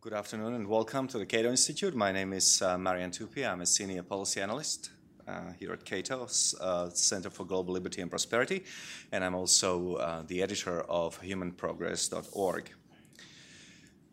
[0.00, 1.92] Good afternoon and welcome to the Cato Institute.
[1.92, 3.44] My name is uh, Marian Tupy.
[3.44, 4.92] I'm a senior policy analyst
[5.26, 8.62] uh, here at Cato's uh, Center for Global Liberty and Prosperity,
[9.10, 12.70] and I'm also uh, the editor of humanprogress.org.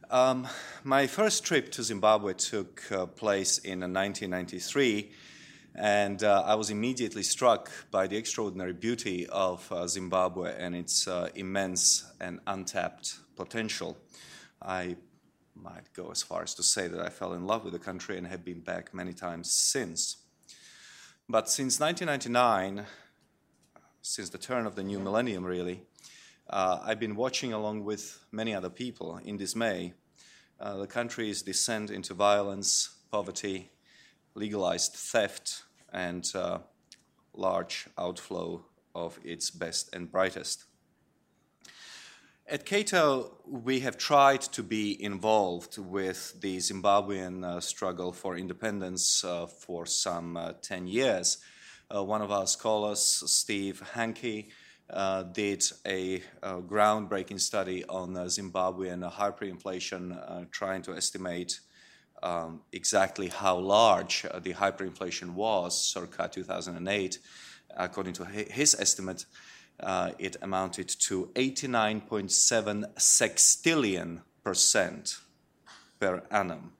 [0.09, 0.47] Um,
[0.83, 5.11] my first trip to Zimbabwe took uh, place in 1993,
[5.75, 12.11] and uh, I was immediately struck by the extraordinary beauty of Zimbabwe and its immense
[12.19, 13.99] and untapped potential.
[14.59, 14.95] I
[15.55, 18.17] might go as far as to say that I fell in love with the country
[18.17, 20.17] and have been back many times since.
[21.27, 22.85] But since 1999,
[24.01, 25.81] since the turn of the new millennium, really,
[26.49, 29.93] uh, I've been watching along with many other people in dismay
[30.59, 33.71] uh, the country's descent into violence, poverty,
[34.35, 36.59] legalized theft, and uh,
[37.33, 38.63] large outflow
[38.93, 40.65] of its best and brightest.
[42.47, 49.23] At Cato, we have tried to be involved with the Zimbabwean uh, struggle for independence
[49.23, 51.39] uh, for some uh, 10 years.
[51.89, 54.49] Uh, one of our scholars, Steve Hanke,
[54.91, 61.59] uh, did a, groundbreaking study on Zimbabwean hyperinflation, trying to estimate
[62.21, 67.17] um, exactly how large the hyperinflation was circa 2008.
[67.75, 69.25] According to his estimate,
[69.79, 75.17] uh, it amounted to 89.7 sextillion percent
[75.99, 76.73] per annum.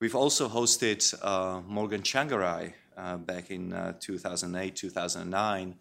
[0.00, 5.74] We've also hosted uh, Morgan Tsvangirai uh, back in uh, 2008, 2009,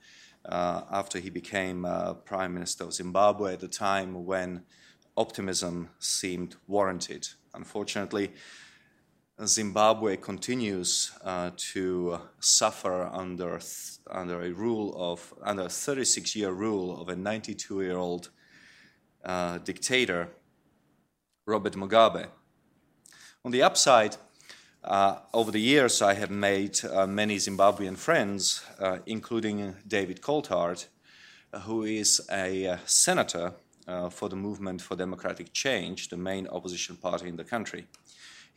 [0.45, 4.63] uh, after he became uh, Prime Minister of Zimbabwe at a time when
[5.15, 7.27] optimism seemed warranted.
[7.53, 8.31] Unfortunately,
[9.45, 13.59] Zimbabwe continues uh, to suffer under
[14.09, 18.29] under a rule of under a 36 year rule of a 92 year old
[19.23, 20.29] uh, dictator,
[21.45, 22.27] Robert Mugabe.
[23.45, 24.17] On the upside,
[24.83, 30.87] uh, over the years, I have made uh, many Zimbabwean friends, uh, including David Coltart,
[31.63, 33.53] who is a uh, senator
[34.09, 37.85] for the Movement for Democratic Change, the main opposition party in the country.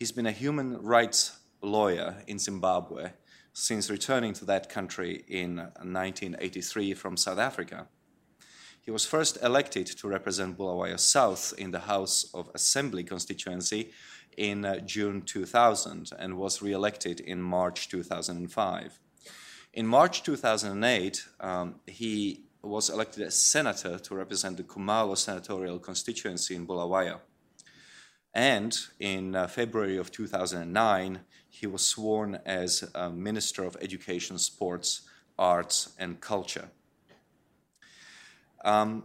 [0.00, 3.10] He's been a human rights lawyer in Zimbabwe
[3.52, 7.86] since returning to that country in 1983 from South Africa.
[8.80, 13.90] He was first elected to represent Bulawayo South in the House of Assembly constituency
[14.38, 18.98] in uh, June 2000 and was re elected in March 2005.
[19.74, 26.56] In March 2008, um, he was elected as senator to represent the Khumalo senatorial constituency
[26.56, 27.20] in Bulawayo.
[28.32, 35.02] And in uh, February of 2009, he was sworn as Minister of Education, Sports,
[35.38, 36.70] Arts, and Culture.
[38.64, 39.04] Um,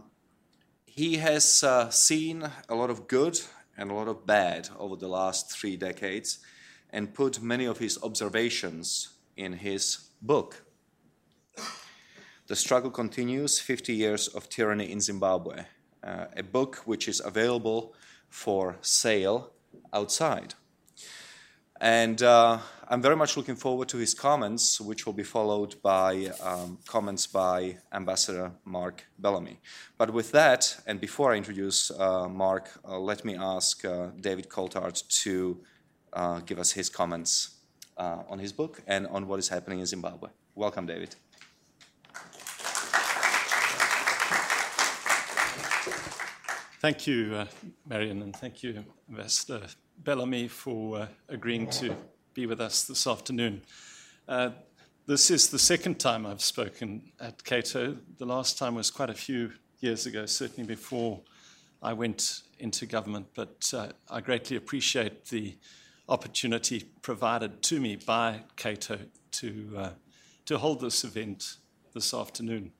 [0.84, 3.40] he has uh, seen a lot of good
[3.76, 6.38] and a lot of bad over the last three decades
[6.90, 10.64] and put many of his observations in his book.
[12.46, 15.64] The Struggle Continues 50 Years of Tyranny in Zimbabwe,
[16.02, 17.94] uh, a book which is available
[18.28, 19.52] for sale
[19.92, 20.54] outside.
[21.80, 26.30] And uh, I'm very much looking forward to his comments, which will be followed by
[26.42, 29.60] um, comments by Ambassador Mark Bellamy.
[29.98, 34.48] But with that, and before I introduce uh, Mark, uh, let me ask uh, David
[34.48, 35.60] Coltart to
[36.12, 37.56] uh, give us his comments
[37.98, 40.30] uh, on his book and on what is happening in Zimbabwe.
[40.54, 41.16] Welcome, David.
[46.86, 47.46] Thank you, uh,
[47.84, 49.66] Marian, and thank you, Ambassador
[50.04, 51.96] Bellamy, for uh, agreeing to
[52.32, 53.62] be with us this afternoon.
[54.28, 54.50] Uh,
[55.04, 57.96] this is the second time I've spoken at Cato.
[58.18, 61.22] The last time was quite a few years ago, certainly before
[61.82, 65.56] I went into government, but uh, I greatly appreciate the
[66.08, 69.00] opportunity provided to me by Cato
[69.32, 69.90] to, uh,
[70.44, 71.56] to hold this event
[71.94, 72.70] this afternoon.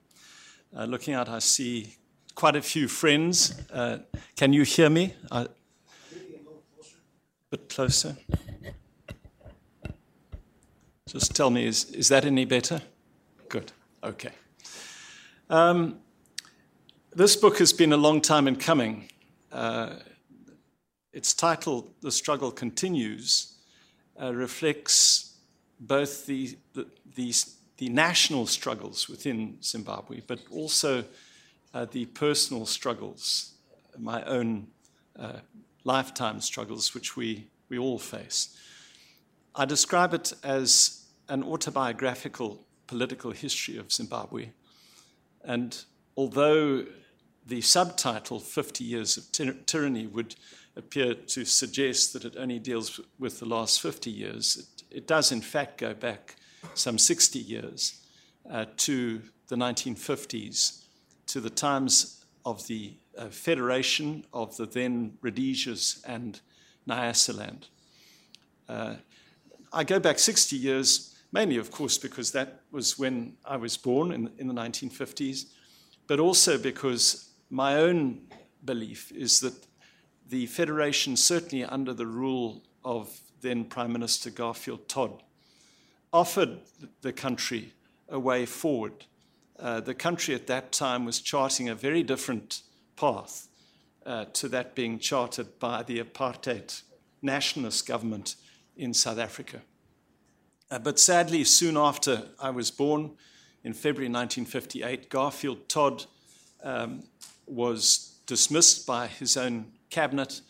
[0.73, 1.97] Uh, looking out, I see
[2.37, 3.55] quite a few friends.
[3.73, 3.99] Uh,
[4.37, 5.15] can you hear me?
[5.33, 5.49] A
[7.51, 8.17] bit closer.
[11.09, 12.83] Just tell me, is, is that any better?
[13.49, 13.73] Good.
[14.05, 14.33] Okay.
[15.49, 15.99] Um,
[17.15, 19.09] this book has been a long time in coming.
[19.51, 19.95] Uh,
[21.15, 23.55] its title, The Struggle Continues,
[24.21, 25.39] uh, reflects
[25.81, 27.33] both the, the, the,
[27.79, 31.05] the, national struggles within Zimbabwe, but also
[31.75, 33.53] uh, the personal struggles,
[33.99, 34.69] my own
[35.19, 35.41] uh,
[35.85, 38.57] lifetime struggles, which we, we all face.
[39.55, 44.51] I describe it as an autobiographical political history of Zimbabwe.
[45.45, 45.77] And
[46.17, 46.87] although
[47.47, 50.35] the subtitle, 50 Years of Ty- Tyranny, would
[50.77, 54.57] appear to suggest that it only deals with the last 50 years.
[54.57, 56.37] It, it does, in fact, go back
[56.75, 58.03] some 60 years
[58.51, 60.83] uh, to the 1950s,
[61.27, 66.41] to the times of the uh, federation of the then Rhodesias and
[66.89, 67.69] Nyasaland.
[68.69, 68.95] Uh,
[69.73, 74.13] I go back 60 years, mainly, of course, because that was when I was born
[74.13, 75.47] in, in the 1950s,
[76.07, 78.27] but also because my own
[78.65, 79.55] belief is that
[80.29, 85.23] the Federation, certainly under the rule of then Prime Minister Garfield Todd,
[86.13, 86.61] offered
[87.03, 87.73] the country
[88.09, 89.05] a way forward.
[89.59, 92.63] Uh, the country at that time was charting a very different
[92.97, 93.49] path
[94.05, 96.83] uh, to that being charted by the apartheid
[97.23, 98.37] nationalist government
[98.77, 99.63] in South Africa.
[100.71, 103.13] Uh, but sadly, soon after I was born,
[103.65, 106.05] in February 1958, Garfield Todd
[106.63, 107.03] um,
[107.47, 110.41] was dismissed by his own cabinet.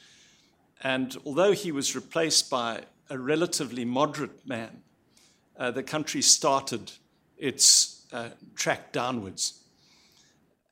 [0.83, 4.83] And although he was replaced by a relatively moderate man,
[5.59, 6.93] uh, the country started
[7.39, 9.63] its uh, track downwards.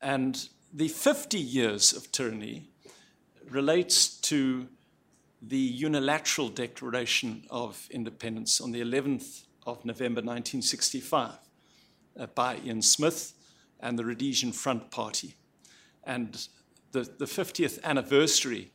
[0.01, 2.69] And the 50 years of tyranny
[3.49, 4.69] relates to
[5.41, 11.33] the unilateral declaration of independence on the 11th of November 1965
[12.19, 13.35] uh, by Ian Smith
[13.81, 15.35] and the Rhodesian Front Party.
[16.05, 16.49] And
[16.93, 18.71] the, the 50th anniversary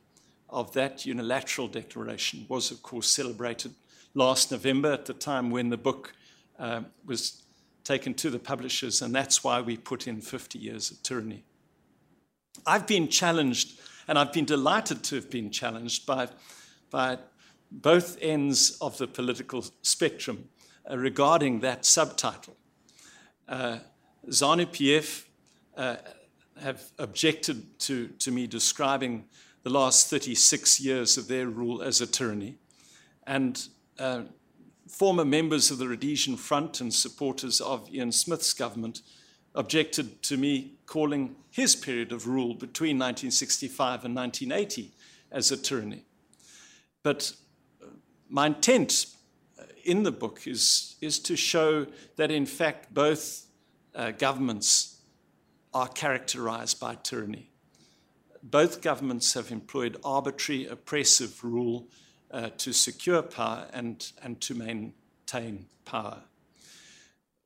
[0.48, 3.74] of that unilateral declaration was, of course, celebrated
[4.14, 6.12] last November at the time when the book
[6.58, 7.42] uh, was
[7.84, 11.44] taken to the publishers, and that's why we put in 50 years of tyranny.
[12.66, 16.28] I've been challenged, and I've been delighted to have been challenged by,
[16.90, 17.18] by
[17.70, 20.48] both ends of the political spectrum
[20.90, 22.56] uh, regarding that subtitle.
[23.48, 23.78] Uh,
[24.28, 25.24] ZANU PF
[25.76, 25.96] uh,
[26.60, 29.24] have objected to, to me describing
[29.62, 32.56] the last 36 years of their rule as a tyranny.
[33.26, 33.66] And
[33.98, 34.22] uh,
[34.90, 39.02] former members of the Rhodesian Front and supporters of Ian Smith's government
[39.54, 44.92] objected to me calling his period of rule between 1965 and 1980
[45.30, 46.04] as a tyranny.
[47.02, 47.32] But
[47.82, 47.86] uh,
[48.28, 49.06] my intent
[49.84, 53.46] in the book is, is to show that, in fact, both
[53.94, 55.00] uh, governments
[55.72, 57.50] are characterized by tyranny.
[58.42, 61.88] Both governments have employed arbitrary, oppressive rule
[62.30, 66.18] uh, to secure power and, and to maintain power.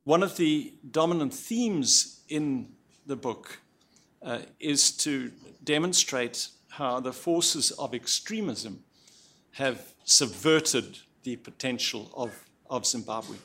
[0.05, 2.69] One of the dominant themes in
[3.07, 3.59] the book
[4.23, 5.33] uh, is to
[5.63, 8.85] demonstrate how the forces of extremism
[9.53, 13.37] have subverted the potential of, of Zimbabwe.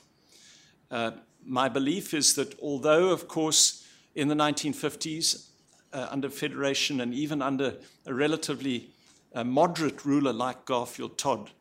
[0.91, 1.11] Uh,
[1.45, 3.85] my belief is that although, of course,
[4.15, 5.49] in the 1950s,
[5.93, 7.75] uh, under federation and even under
[8.05, 8.89] a relatively
[9.33, 11.51] uh, moderate ruler like Garfield Todd,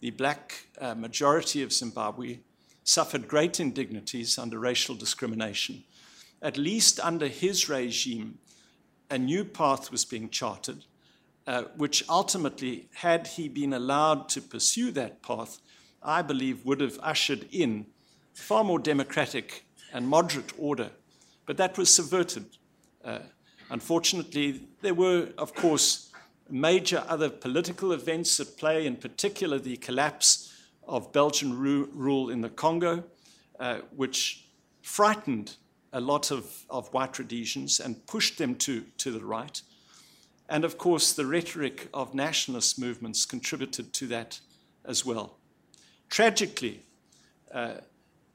[0.00, 2.38] the black uh, majority of Zimbabwe
[2.82, 5.84] suffered great indignities under racial discrimination.
[6.42, 8.38] At least under his regime,
[9.10, 10.84] a new path was being charted,
[11.46, 15.58] uh, which ultimately, had he been allowed to pursue that path,
[16.02, 17.86] I believe would have ushered in
[18.34, 20.90] far more democratic and moderate order.
[21.46, 22.44] But that was subverted.
[23.02, 23.20] Uh,
[23.70, 26.03] unfortunately, there were, of course,
[26.48, 30.52] major other political events at play, in particular the collapse
[30.86, 33.04] of Belgian ru- rule in the Congo,
[33.58, 34.46] uh, which
[34.82, 35.56] frightened
[35.92, 39.62] a lot of, of white Rhodesians and pushed them to, to the right.
[40.48, 44.40] And of course, the rhetoric of nationalist movements contributed to that
[44.84, 45.38] as well.
[46.10, 46.82] Tragically,
[47.52, 47.76] uh,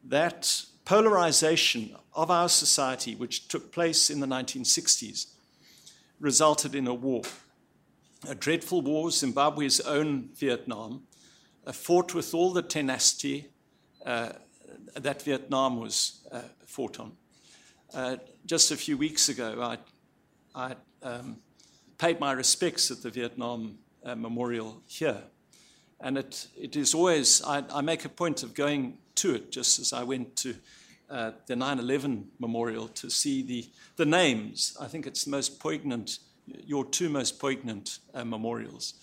[0.04, 5.28] that polarization of our society, which took place in the 1960s,
[6.20, 7.22] resulted in a war.
[8.28, 11.04] A dreadful war, Zimbabwe's own Vietnam,
[11.66, 13.48] uh, fought with all the tenacity
[14.06, 14.34] uh,
[14.94, 17.14] that Vietnam was uh, fought on.
[17.94, 19.78] Uh, just a few weeks ago, I,
[20.54, 21.38] I um,
[21.98, 25.24] paid my respects at the Vietnam uh, Memorial here.
[26.02, 29.80] And it, it is always, I, I, make a point of going to it, just
[29.80, 30.56] as I went to
[31.10, 34.78] uh, the 9 11 memorial to see the, the names.
[34.80, 36.20] I think it's the most poignant,
[36.66, 38.96] your two most poignant uh, memorials,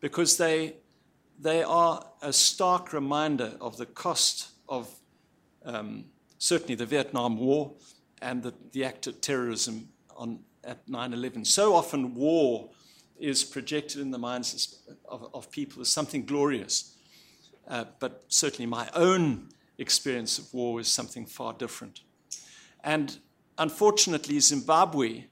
[0.00, 0.74] because they,
[1.38, 4.88] they are a stark reminder of the cost of
[5.64, 6.04] um,
[6.38, 7.72] certainly the Vietnam War
[8.22, 11.44] and the, the act of terrorism on, at 9 11.
[11.44, 12.70] So often, war
[13.18, 16.96] is projected in the minds of, of people as something glorious.
[17.68, 22.00] Uh, but certainly, my own experience of war is something far different.
[22.82, 23.18] And
[23.58, 25.24] unfortunately, Zimbabwe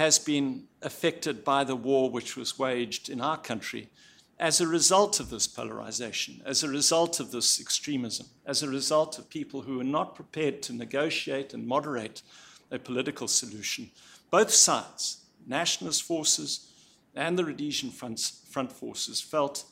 [0.00, 3.90] has been affected by the war which was waged in our country
[4.38, 9.18] as a result of this polarization, as a result of this extremism, as a result
[9.18, 12.22] of people who are not prepared to negotiate and moderate
[12.70, 13.90] a political solution.
[14.30, 16.72] Both sides, nationalist forces
[17.14, 19.64] and the Rhodesian front, front forces, felt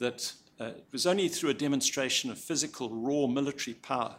[0.00, 4.16] that uh, it was only through a demonstration of physical, raw military power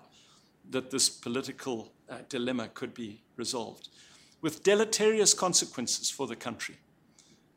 [0.70, 3.90] that this political uh, dilemma could be resolved,
[4.42, 6.78] with deleterious consequences for the country.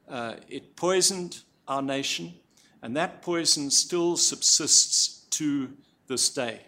[0.09, 2.35] Uh, it poisoned our nation,
[2.83, 5.73] and that poison still subsists to
[6.09, 6.61] this day.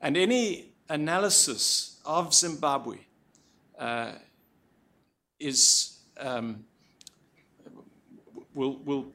[0.00, 2.98] And any analysis of Zimbabwe
[3.78, 4.12] uh,
[5.40, 6.64] is um,
[8.54, 9.12] will will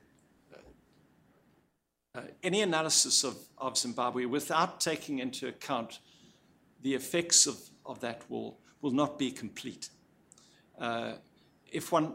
[2.15, 5.99] uh, any analysis of, of Zimbabwe without taking into account
[6.81, 9.89] the effects of, of that war will not be complete.
[10.79, 12.13] If one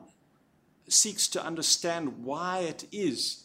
[0.88, 3.45] seeks to understand why it is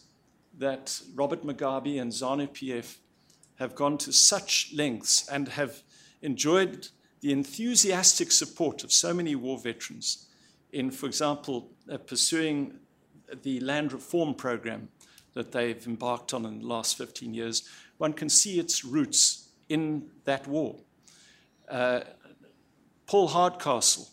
[0.58, 2.96] that Robert Mugabe and ZANU PF
[3.56, 5.82] have gone to such lengths and have
[6.22, 6.88] enjoyed
[7.20, 10.28] the enthusiastic support of so many war veterans
[10.72, 12.78] in, for example, uh, pursuing
[13.42, 14.88] the land reform program
[15.34, 20.10] that they've embarked on in the last 15 years, one can see its roots in
[20.24, 20.76] that war.
[21.68, 22.00] Uh,
[23.06, 24.08] Paul Hardcastle,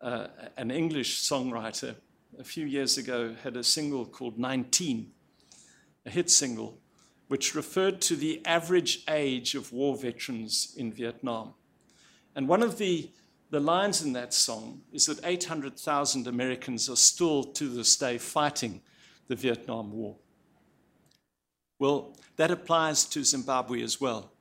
[0.00, 1.94] uh, an English songwriter,
[2.38, 5.10] a few years ago had a single called 19,
[6.06, 6.78] a hit single,
[7.28, 11.54] which referred to the average age of war veterans in Vietnam.
[12.34, 13.10] And one of the,
[13.50, 18.80] the lines in that song is that 800,000 Americans are still to this day fighting
[19.28, 20.16] the Vietnam War.
[21.78, 24.32] Well, that applies to Zimbabwe as well.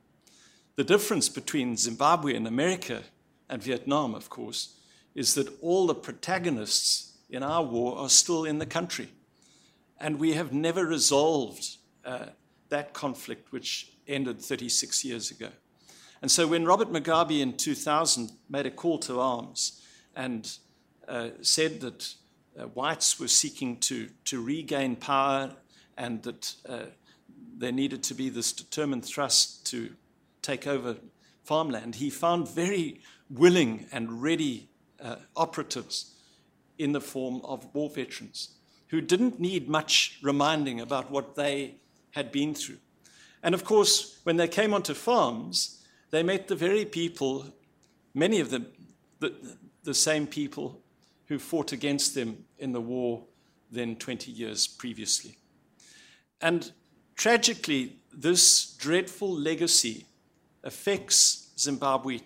[0.75, 3.03] The difference between Zimbabwe and America
[3.49, 4.78] and Vietnam, of course,
[5.15, 9.09] is that all the protagonists in our war are still in the country.
[9.99, 12.27] And we have never resolved uh,
[12.69, 15.49] that conflict, which ended 36 years ago.
[16.21, 19.81] And so when Robert Mugabe in 2000 made a call to arms
[20.15, 20.51] and
[21.07, 22.13] uh, said that
[22.57, 25.55] uh, whites were seeking to, to regain power
[25.97, 26.85] and that uh,
[27.57, 29.91] there needed to be this determined thrust to
[30.41, 30.97] take over
[31.43, 34.69] farmland, he found very willing and ready
[35.01, 36.15] uh, operatives
[36.77, 38.49] in the form of war veterans
[38.87, 41.75] who didn't need much reminding about what they
[42.11, 42.77] had been through.
[43.43, 47.45] And of course, when they came onto farms, they met the very people,
[48.13, 48.67] many of them,
[49.19, 49.33] the,
[49.83, 50.81] the same people
[51.27, 53.23] who fought against them in the war
[53.71, 55.37] then 20 years previously.
[56.41, 56.71] And
[57.15, 60.05] tragically, this dreadful legacy
[60.63, 62.21] affects Zimbabwe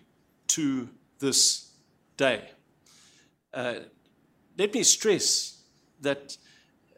[0.47, 0.89] to
[1.19, 1.71] this
[2.15, 2.49] day.
[3.53, 3.75] Uh,
[4.57, 5.61] let me stress
[6.01, 6.37] that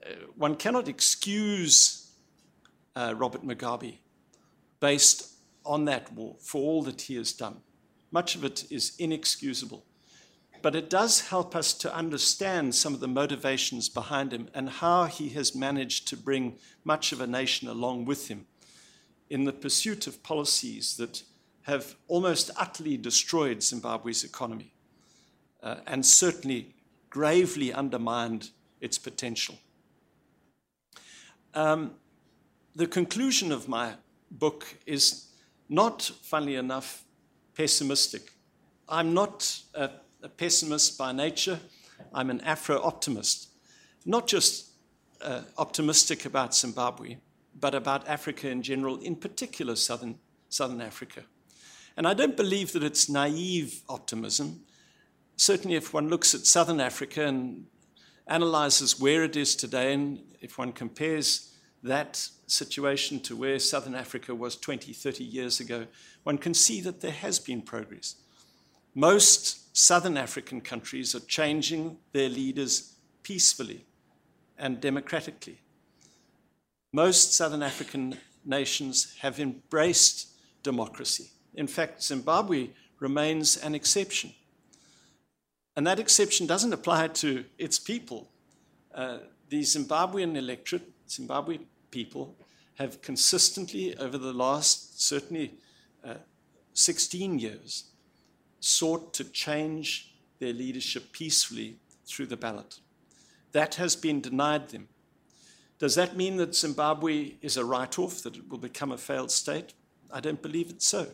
[0.05, 2.11] uh, one cannot excuse
[2.95, 3.97] uh, Robert Mugabe
[4.79, 5.33] based
[5.65, 7.57] on that war for all that he has done.
[8.11, 9.85] Much of it is inexcusable.
[10.61, 15.05] But it does help us to understand some of the motivations behind him and how
[15.05, 18.47] he has managed to bring much of a nation along with him
[19.29, 21.23] in the pursuit of policies that
[21.63, 24.74] have almost utterly destroyed Zimbabwe's economy
[25.65, 26.73] uh, and certainly
[27.09, 29.57] gravely undermined its potential.
[31.53, 31.95] Um,
[32.75, 33.93] the conclusion of my
[34.29, 35.27] book is
[35.67, 37.03] not, funnily enough,
[37.55, 38.31] pessimistic.
[38.87, 39.89] I'm not a,
[40.21, 41.59] a pessimist by nature,
[42.13, 43.49] I'm an Afro optimist.
[44.05, 44.71] Not just
[45.21, 47.17] uh, optimistic about Zimbabwe,
[47.59, 50.19] but about Africa in general, in particular Southern,
[50.49, 51.23] Southern Africa.
[51.97, 54.65] And I don't believe that it's naive optimism.
[55.37, 57.65] Certainly, if one looks at Southern Africa and
[58.27, 64.33] analyzes where it is today, and if one compares that situation to where Southern Africa
[64.33, 65.85] was 20, 30 years ago,
[66.23, 68.15] one can see that there has been progress.
[68.95, 73.85] Most Southern African countries are changing their leaders peacefully
[74.57, 75.59] and democratically.
[76.93, 80.29] Most Southern African nations have embraced
[80.63, 81.31] democracy.
[81.53, 84.33] In fact, Zimbabwe remains an exception.
[85.75, 88.29] And that exception doesn't apply to its people.
[88.93, 91.59] Uh, the Zimbabwean electorate, Zimbabwe
[91.91, 92.35] people,
[92.75, 95.53] have consistently, over the last certainly
[96.03, 96.15] uh,
[96.73, 97.85] 16 years,
[98.59, 102.79] sought to change their leadership peacefully through the ballot.
[103.51, 104.87] That has been denied them.
[105.77, 109.31] Does that mean that Zimbabwe is a write off, that it will become a failed
[109.31, 109.73] state?
[110.11, 111.07] I don't believe it so.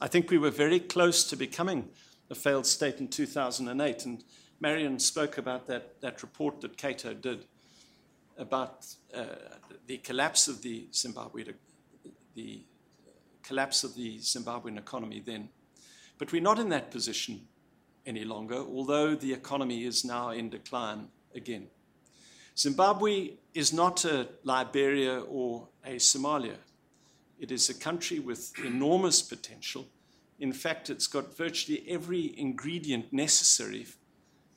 [0.00, 1.88] I think we were very close to becoming
[2.32, 4.06] a failed state in 2008.
[4.06, 4.24] And
[4.58, 7.44] Marian spoke about that, that report that Cato did
[8.38, 9.24] about uh,
[9.86, 11.44] the collapse of the Zimbabwe,
[12.34, 12.64] the
[13.42, 15.50] collapse of the Zimbabwean economy then.
[16.18, 17.42] But we're not in that position
[18.06, 21.68] any longer, although the economy is now in decline again.
[22.56, 26.56] Zimbabwe is not a Liberia or a Somalia.
[27.38, 29.86] It is a country with enormous potential.
[30.42, 33.86] In fact, it's got virtually every ingredient necessary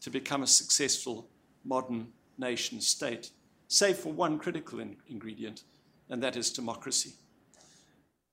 [0.01, 1.29] to become a successful
[1.63, 2.07] modern
[2.39, 3.29] nation state,
[3.67, 5.61] save for one critical in- ingredient,
[6.09, 7.13] and that is democracy.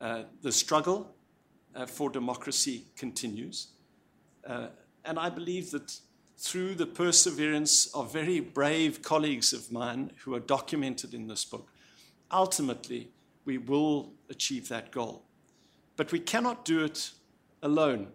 [0.01, 1.15] Uh, the struggle
[1.75, 3.69] uh, for democracy continues.
[4.47, 4.69] Uh,
[5.05, 5.95] and I believe that
[6.39, 11.69] through the perseverance of very brave colleagues of mine who are documented in this book,
[12.31, 13.11] ultimately
[13.45, 15.27] we will achieve that goal.
[15.97, 17.11] But we cannot do it
[17.63, 18.09] alone.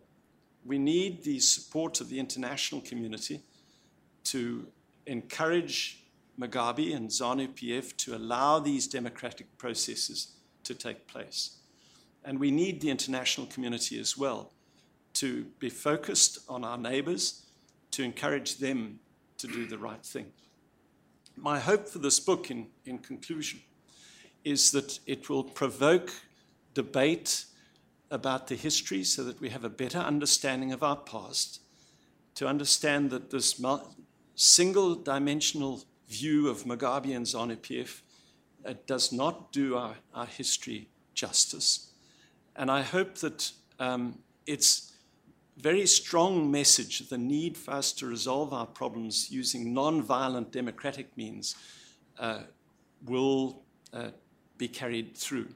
[0.65, 3.41] We need the support of the international community
[4.25, 4.67] to
[5.05, 6.03] encourage
[6.39, 11.57] Mugabe and ZANU PF to allow these democratic processes to take place.
[12.25, 14.51] And we need the international community as well
[15.13, 17.45] to be focused on our neighbors,
[17.91, 18.99] to encourage them
[19.37, 20.27] to do the right thing.
[21.35, 23.61] My hope for this book, in, in conclusion,
[24.43, 26.11] is that it will provoke
[26.73, 27.45] debate
[28.09, 31.61] about the history so that we have a better understanding of our past,
[32.35, 33.61] to understand that this
[34.35, 38.01] single dimensional view of Mugabe and ZANU PF
[38.65, 41.91] uh, does not do our, our history justice.
[42.55, 44.93] And I hope that um, its
[45.57, 51.55] very strong message, the need for us to resolve our problems using non-violent democratic means,
[52.19, 52.41] uh,
[53.05, 54.09] will uh,
[54.57, 55.47] be carried through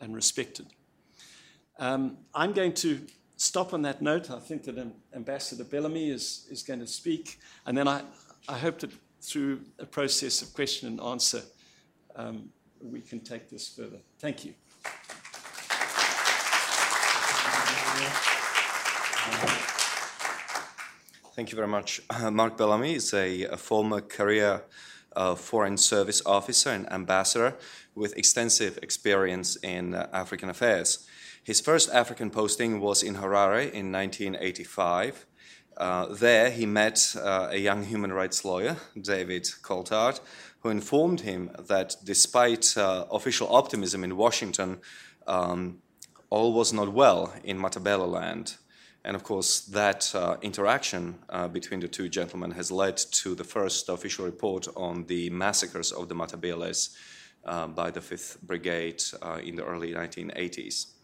[0.00, 0.66] and respected.
[1.78, 3.00] Um, I'm going to
[3.36, 4.30] stop on that note.
[4.30, 4.78] I think that
[5.14, 8.02] Ambassador Bellamy is, is going to speak, and then I,
[8.48, 8.90] I hope that
[9.20, 11.42] through a process of question and answer,
[12.14, 12.48] um,
[12.80, 13.98] we can take this further.
[14.18, 14.54] Thank you.
[21.34, 22.00] Thank you very much.
[22.32, 24.62] Mark Bellamy is a, a former career
[25.14, 27.54] uh, Foreign Service officer and ambassador
[27.94, 31.06] with extensive experience in uh, African affairs.
[31.46, 35.26] His first African posting was in Harare in 1985.
[35.76, 40.18] Uh, there, he met uh, a young human rights lawyer, David Coltart,
[40.62, 44.78] who informed him that despite uh, official optimism in Washington,
[45.28, 45.78] um,
[46.30, 48.56] all was not well in Matabeleland.
[49.04, 53.44] And of course, that uh, interaction uh, between the two gentlemen has led to the
[53.44, 56.96] first official report on the massacres of the Matabeles
[57.44, 59.00] uh, by the 5th Brigade
[59.44, 60.95] in the early 1980s.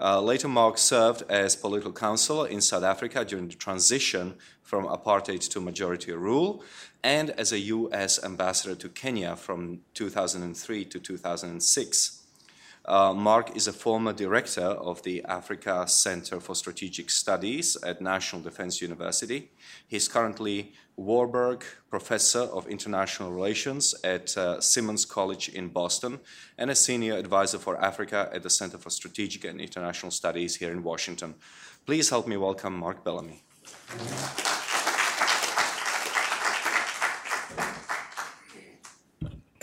[0.00, 5.48] Uh, later, Mark served as political counsel in South Africa during the transition from apartheid
[5.50, 6.62] to majority rule
[7.02, 8.22] and as a U.S.
[8.22, 12.17] ambassador to Kenya from 2003 to 2006.
[12.88, 18.40] Uh, Mark is a former director of the Africa Center for Strategic Studies at National
[18.40, 19.50] Defense University.
[19.86, 26.18] He's currently Warburg Professor of International Relations at uh, Simmons College in Boston
[26.56, 30.72] and a Senior Advisor for Africa at the Center for Strategic and International Studies here
[30.72, 31.34] in Washington.
[31.84, 33.42] Please help me welcome Mark Bellamy.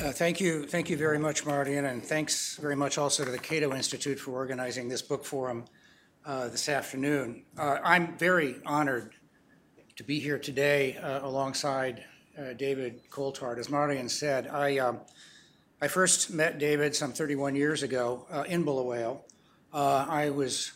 [0.06, 0.68] Uh, thank you.
[0.68, 4.34] Thank you very much, Martin, and thanks very much also to the Cato Institute for
[4.34, 5.66] organizing this book forum
[6.28, 7.44] uh, this afternoon.
[7.58, 9.16] Uh, I'm very honored
[9.96, 12.04] to be here today uh, alongside
[12.38, 13.58] uh, David Coltart.
[13.58, 15.00] As Martin said, I, um,
[15.82, 19.22] I first met David some 31 years ago uh, in Bulawayo.
[19.74, 20.74] I was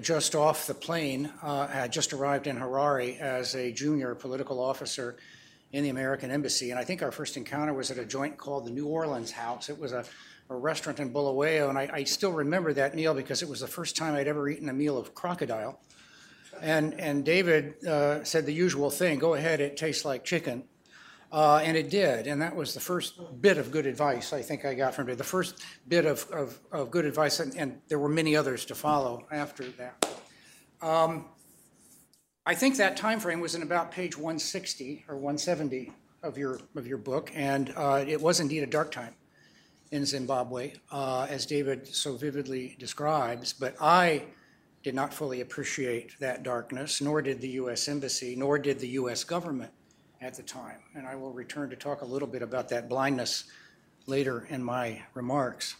[0.00, 5.16] just off the plane, I had just arrived in Harare as a junior political officer
[5.72, 6.70] in the American Embassy.
[6.70, 9.68] And I think our first encounter was at a joint called the New Orleans House.
[9.68, 10.04] It was a,
[10.48, 13.68] a restaurant in Bulawayo, and I, I, still remember that meal because it was the
[13.68, 15.80] first time I'd ever eaten a meal of crocodile.
[16.60, 20.64] And, and David uh, said the usual thing go ahead, it tastes like chicken.
[21.32, 22.26] Uh, and it did.
[22.26, 25.16] And that was the first bit of good advice I think I got from him.
[25.16, 28.74] The first bit of, of, of good advice, and, and, there were many others to
[28.74, 30.08] follow after that.
[30.82, 31.26] Um,
[32.46, 36.86] I think that time frame was in about page 160 or 170 of your of
[36.86, 39.14] your book, and uh, it was indeed a dark time
[39.90, 43.52] in Zimbabwe, uh, as David so vividly describes.
[43.52, 44.24] But I
[44.82, 47.88] did not fully appreciate that darkness, nor did the U.S.
[47.88, 49.24] Embassy, nor did the U.S.
[49.24, 49.72] government
[50.20, 50.78] at the time.
[50.94, 53.44] And I will return to talk a little bit about that blindness
[54.06, 55.76] later in my remarks.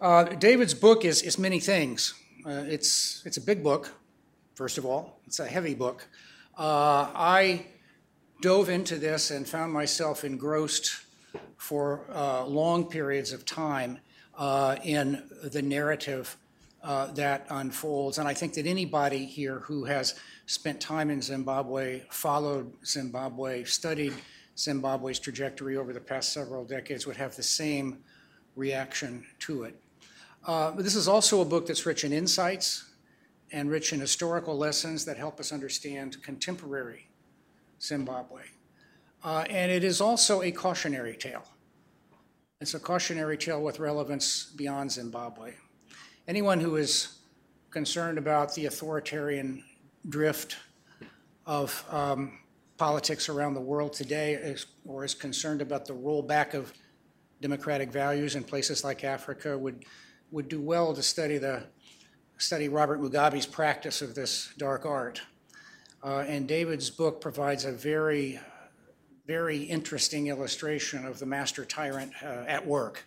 [0.00, 2.14] Uh, David's book is, is many things.
[2.46, 3.92] Uh, it's, it's a big book,
[4.54, 5.18] first of all.
[5.26, 6.06] It's a heavy book.
[6.56, 7.66] Uh, I
[8.40, 11.02] dove into this and found myself engrossed
[11.56, 13.98] for uh, long periods of time
[14.38, 16.36] uh, in the narrative
[16.82, 18.18] uh, that unfolds.
[18.18, 20.14] And I think that anybody here who has
[20.46, 24.12] spent time in Zimbabwe, followed Zimbabwe, studied
[24.56, 27.98] Zimbabwe's trajectory over the past several decades would have the same
[28.54, 29.74] reaction to it.
[30.46, 32.84] Uh, but this is also a book that's rich in insights
[33.52, 37.08] and rich in historical lessons that help us understand contemporary
[37.80, 38.42] Zimbabwe.
[39.22, 41.44] Uh, and it is also a cautionary tale.
[42.60, 45.54] It's a cautionary tale with relevance beyond Zimbabwe.
[46.26, 47.18] Anyone who is
[47.70, 49.62] concerned about the authoritarian
[50.08, 50.56] drift
[51.46, 52.38] of um,
[52.76, 56.72] politics around the world today is, or is concerned about the rollback of
[57.40, 59.84] democratic values in places like Africa would,
[60.30, 61.64] would do well to study, the,
[62.38, 65.22] study Robert Mugabe's practice of this dark art.
[66.02, 68.38] Uh, and David's book provides a very,
[69.26, 73.04] very interesting illustration of the master tyrant uh, at work,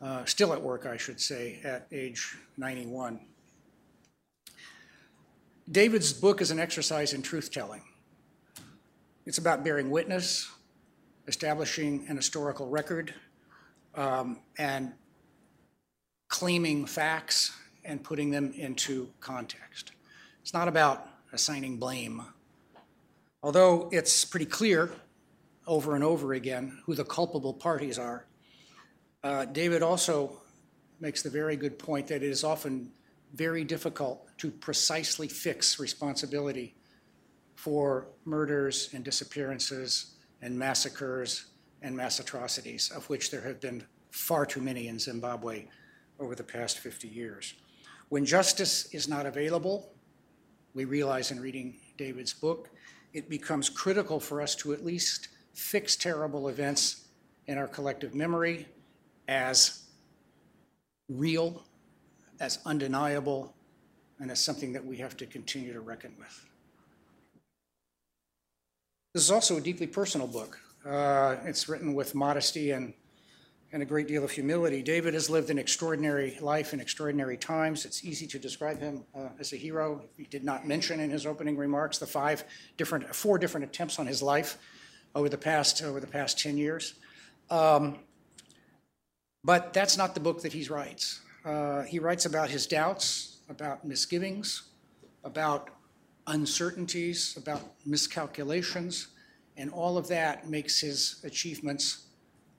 [0.00, 3.18] uh, still at work, I should say, at age 91.
[5.70, 7.82] David's book is an exercise in truth telling.
[9.26, 10.50] It's about bearing witness,
[11.26, 13.14] establishing an historical record,
[13.94, 14.92] um, and
[16.28, 17.52] claiming facts
[17.84, 19.92] and putting them into context.
[20.40, 22.22] It's not about assigning blame.
[23.42, 24.90] Although it's pretty clear
[25.66, 28.26] over and over again who the culpable parties are,
[29.24, 30.40] uh, David also
[31.00, 32.92] makes the very good point that it is often
[33.34, 36.74] very difficult to precisely fix responsibility
[37.54, 41.46] for murders and disappearances and massacres
[41.82, 45.64] and mass atrocities, of which there have been far too many in Zimbabwe
[46.18, 47.54] over the past 50 years.
[48.12, 49.90] When justice is not available,
[50.74, 52.68] we realize in reading David's book,
[53.14, 57.06] it becomes critical for us to at least fix terrible events
[57.46, 58.68] in our collective memory
[59.28, 59.84] as
[61.08, 61.64] real,
[62.38, 63.54] as undeniable,
[64.18, 66.46] and as something that we have to continue to reckon with.
[69.14, 70.60] This is also a deeply personal book.
[70.84, 72.92] Uh, it's written with modesty and,
[73.72, 74.82] and a great deal of humility.
[74.82, 77.86] David has lived an extraordinary life in extraordinary times.
[77.86, 80.02] It's easy to describe him uh, as a hero.
[80.16, 82.44] He did not mention in his opening remarks the five
[82.76, 84.58] different, four different attempts on his life
[85.14, 86.94] over the past, over the past 10 years.
[87.50, 87.98] Um,
[89.42, 91.20] but that's not the book that he writes.
[91.44, 94.64] Uh, he writes about his doubts, about misgivings,
[95.24, 95.70] about
[96.26, 99.08] uncertainties, about miscalculations,
[99.56, 102.06] and all of that makes his achievements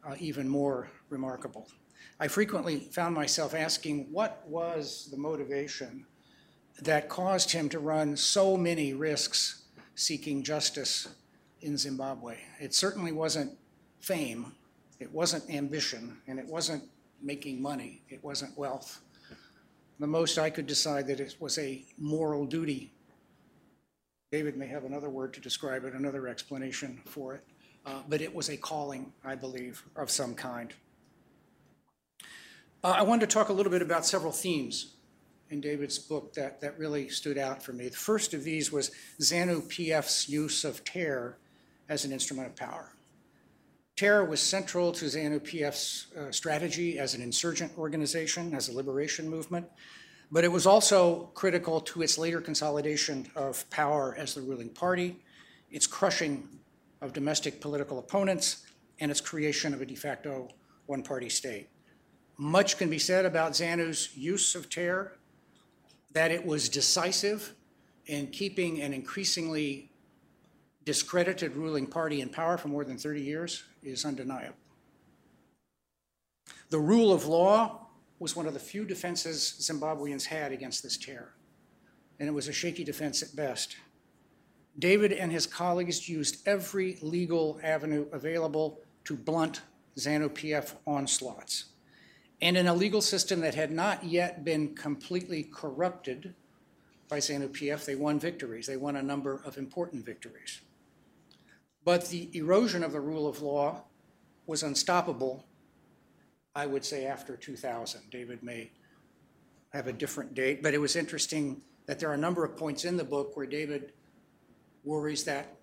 [0.07, 1.67] uh, even more remarkable.
[2.19, 6.05] I frequently found myself asking what was the motivation
[6.81, 9.63] that caused him to run so many risks
[9.95, 11.07] seeking justice
[11.61, 12.37] in Zimbabwe.
[12.59, 13.51] It certainly wasn't
[13.99, 14.53] fame,
[14.99, 16.83] it wasn't ambition, and it wasn't
[17.21, 19.01] making money, it wasn't wealth.
[19.99, 22.91] The most I could decide that it was a moral duty
[24.33, 27.43] David may have another word to describe it, another explanation for it.
[27.85, 30.73] Uh, but it was a calling, I believe, of some kind.
[32.83, 34.93] Uh, I wanted to talk a little bit about several themes
[35.49, 37.87] in David's book that, that really stood out for me.
[37.87, 38.91] The first of these was
[39.21, 41.37] ZANU PF's use of terror
[41.89, 42.93] as an instrument of power.
[43.95, 49.29] Terror was central to ZANU PF's uh, strategy as an insurgent organization, as a liberation
[49.29, 49.67] movement.
[50.31, 55.21] But it was also critical to its later consolidation of power as the ruling party,
[55.69, 56.49] its crushing
[57.03, 58.65] of domestic political opponents,
[58.99, 60.47] and its creation of a de facto
[60.85, 61.69] one party state.
[62.37, 65.17] Much can be said about ZANU's use of terror,
[66.13, 67.53] that it was decisive
[68.05, 69.91] in keeping an increasingly
[70.85, 74.55] discredited ruling party in power for more than 30 years is undeniable.
[76.69, 77.87] The rule of law
[78.19, 81.33] was one of the few defenses Zimbabweans had against this terror,
[82.19, 83.75] and it was a shaky defense at best.
[84.77, 89.61] David and his colleagues used every legal avenue available to blunt
[89.97, 91.65] ZANU PF onslaughts.
[92.41, 96.33] And in a legal system that had not yet been completely corrupted
[97.07, 98.67] by ZANU PF, they won victories.
[98.67, 100.61] They won a number of important victories.
[101.85, 103.83] But the erosion of the rule of law
[104.47, 105.45] was unstoppable
[106.55, 108.01] I would say after 2000.
[108.11, 108.71] David may
[109.69, 112.85] have a different date, but it was interesting that there are a number of points
[112.85, 113.93] in the book where David
[114.83, 115.55] worries that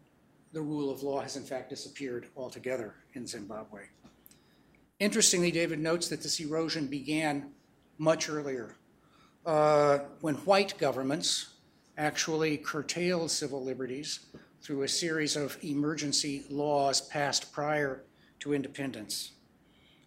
[0.52, 3.82] the rule of law has in fact disappeared altogether in Zimbabwe.
[4.98, 7.52] Interestingly, David notes that this erosion began
[7.98, 8.76] much earlier,
[9.46, 11.54] uh, when white governments
[11.96, 14.20] actually curtailed civil liberties
[14.62, 18.04] through a series of emergency laws passed prior
[18.40, 19.32] to independence.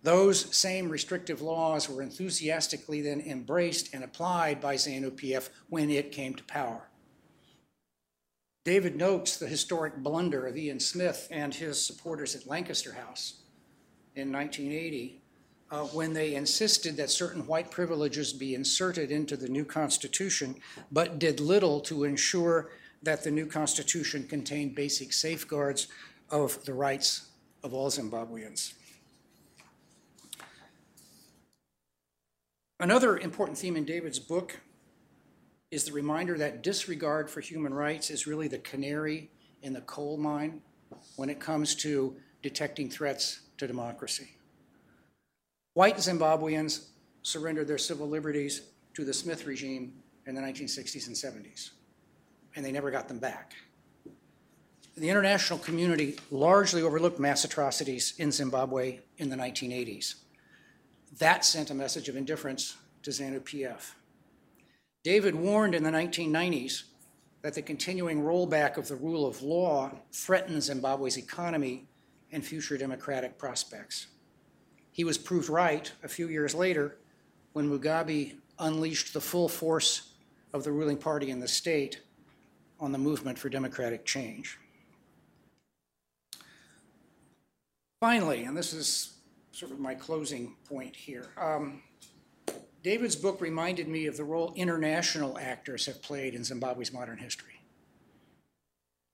[0.03, 6.35] Those same restrictive laws were enthusiastically then embraced and applied by ZANU-PF when it came
[6.35, 6.89] to power.
[8.63, 13.41] David notes the historic blunder of Ian Smith and his supporters at Lancaster House
[14.15, 15.21] in 1980
[15.69, 20.55] uh, when they insisted that certain white privileges be inserted into the new Constitution,
[20.91, 22.69] but did little to ensure
[23.01, 25.87] that the new Constitution contained basic safeguards
[26.29, 27.29] of the rights
[27.63, 28.73] of all Zimbabweans.
[32.79, 34.59] Another important theme in David's book
[35.73, 39.31] is the reminder that disregard for human rights is really the canary
[39.63, 40.61] in the coal mine
[41.15, 44.35] when it comes to detecting threats to democracy.
[45.73, 46.89] White Zimbabweans
[47.23, 48.61] surrendered their civil liberties
[48.93, 49.93] to the Smith regime
[50.27, 51.71] in the 1960s and 70s,
[52.55, 53.55] and they never got them back.
[54.95, 60.15] The international community largely overlooked mass atrocities in Zimbabwe in the 1980s.
[61.17, 63.95] That sent a message of indifference to ZANU-PF.
[65.03, 66.83] David warned in the 1990s
[67.41, 71.85] that the continuing rollback of the rule of law threatens Zimbabwe's economy
[72.31, 74.07] and future democratic prospects.
[74.91, 76.97] He was proved right a few years later
[77.51, 80.13] when Mugabe unleashed the full force
[80.53, 82.01] of the ruling party in the state
[82.79, 84.57] on the movement for democratic change.
[87.99, 89.13] Finally, and this is
[89.51, 91.81] sort of my closing point here, um,
[92.83, 97.61] David's book reminded me of the role international actors have played in Zimbabwe's modern history.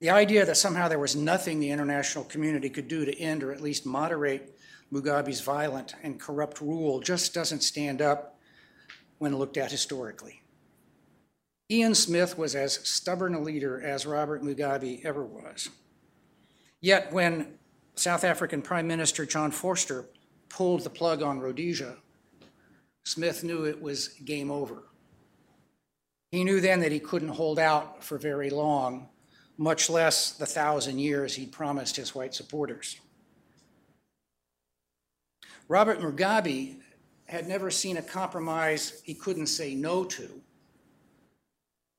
[0.01, 3.51] The idea that somehow there was nothing the international community could do to end or
[3.51, 4.57] at least moderate
[4.91, 8.39] Mugabe's violent and corrupt rule just doesn't stand up
[9.19, 10.41] when looked at historically.
[11.69, 15.69] Ian Smith was as stubborn a leader as Robert Mugabe ever was.
[16.81, 17.59] Yet when
[17.93, 20.05] South African Prime Minister John Vorster
[20.47, 21.97] pulled the plug on Rhodesia
[23.05, 24.83] Smith knew it was game over.
[26.31, 29.09] He knew then that he couldn't hold out for very long,
[29.57, 32.99] much less the thousand years he'd promised his white supporters.
[35.67, 36.77] Robert Mugabe
[37.25, 40.41] had never seen a compromise he couldn't say no to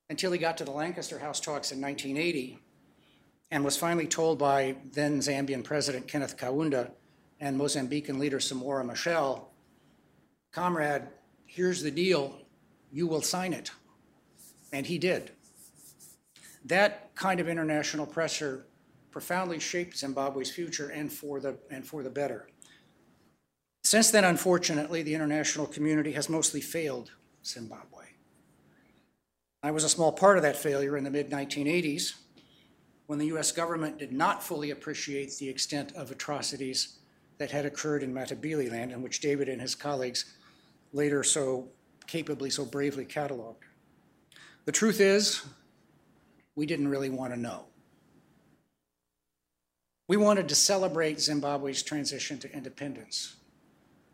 [0.09, 2.59] until he got to the Lancaster House talks in 1980
[3.53, 6.91] and was finally told by then Zambian President Kenneth Kaunda
[7.39, 9.47] and Mozambican leader Samora Machel
[10.53, 11.09] comrade,
[11.47, 12.39] here's the deal,
[12.93, 13.71] you will sign it.
[14.73, 15.33] And he did.
[16.65, 18.67] That kind of international pressure
[19.11, 22.49] profoundly shaped Zimbabwe's future and for the, and for the better.
[23.83, 27.11] Since then, unfortunately, the international community has mostly failed
[27.45, 28.05] Zimbabwe.
[29.63, 32.15] I was a small part of that failure in the mid 1980s
[33.07, 36.99] when the US government did not fully appreciate the extent of atrocities
[37.39, 40.37] that had occurred in Matabeleland, in which David and his colleagues
[40.93, 41.69] later so
[42.07, 43.57] capably, so bravely cataloged.
[44.65, 45.43] The truth is,
[46.57, 47.65] we didn't really want to know.
[50.09, 53.37] We wanted to celebrate Zimbabwe's transition to independence.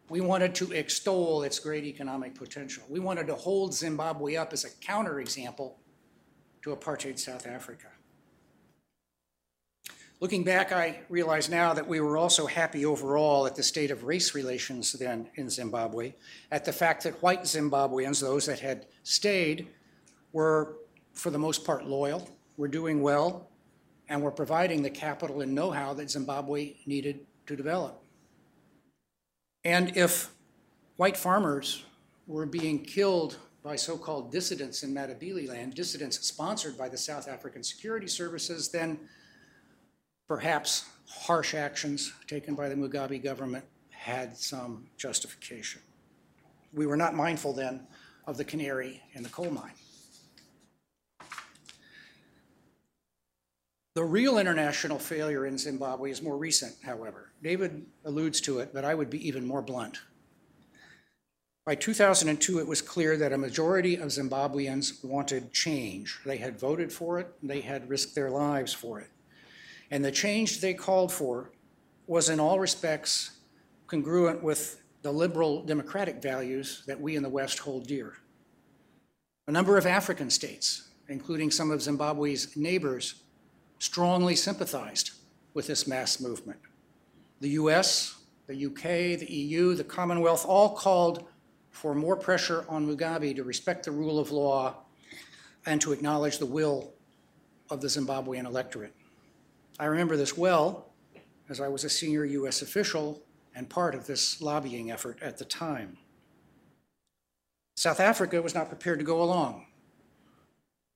[0.08, 2.84] We wanted to extol its great economic potential.
[2.88, 5.72] We wanted to hold Zimbabwe up as a counterexample
[6.62, 7.88] to apartheid South Africa.
[10.18, 14.04] Looking back, I realize now that we were also happy overall at the state of
[14.04, 16.14] race relations then in Zimbabwe,
[16.50, 19.68] at the fact that white Zimbabweans, those that had stayed,
[20.32, 20.78] were
[21.12, 23.50] for the most part loyal, were doing well,
[24.08, 28.02] and were providing the capital and know how that Zimbabwe needed to develop.
[29.64, 30.30] And if
[30.96, 31.84] white farmers
[32.26, 37.62] were being killed by so called dissidents in Matabeleland, dissidents sponsored by the South African
[37.62, 38.98] Security Services, then
[40.28, 45.80] perhaps harsh actions taken by the Mugabe government had some justification.
[46.72, 47.86] We were not mindful then
[48.26, 49.72] of the canary in the coal mine.
[53.94, 57.32] The real international failure in Zimbabwe is more recent, however.
[57.42, 60.00] David alludes to it, but I would be even more blunt.
[61.64, 66.20] By 2002, it was clear that a majority of Zimbabweans wanted change.
[66.26, 69.08] They had voted for it, they had risked their lives for it.
[69.90, 71.52] And the change they called for
[72.06, 73.32] was in all respects
[73.86, 78.14] congruent with the liberal democratic values that we in the West hold dear.
[79.46, 83.22] A number of African states, including some of Zimbabwe's neighbors,
[83.78, 85.12] strongly sympathized
[85.54, 86.58] with this mass movement.
[87.40, 88.16] The US,
[88.48, 91.28] the UK, the EU, the Commonwealth all called
[91.70, 94.82] for more pressure on Mugabe to respect the rule of law
[95.66, 96.92] and to acknowledge the will
[97.70, 98.95] of the Zimbabwean electorate.
[99.78, 100.92] I remember this well
[101.48, 102.62] as I was a senior U.S.
[102.62, 103.22] official
[103.54, 105.98] and part of this lobbying effort at the time.
[107.76, 109.66] South Africa was not prepared to go along.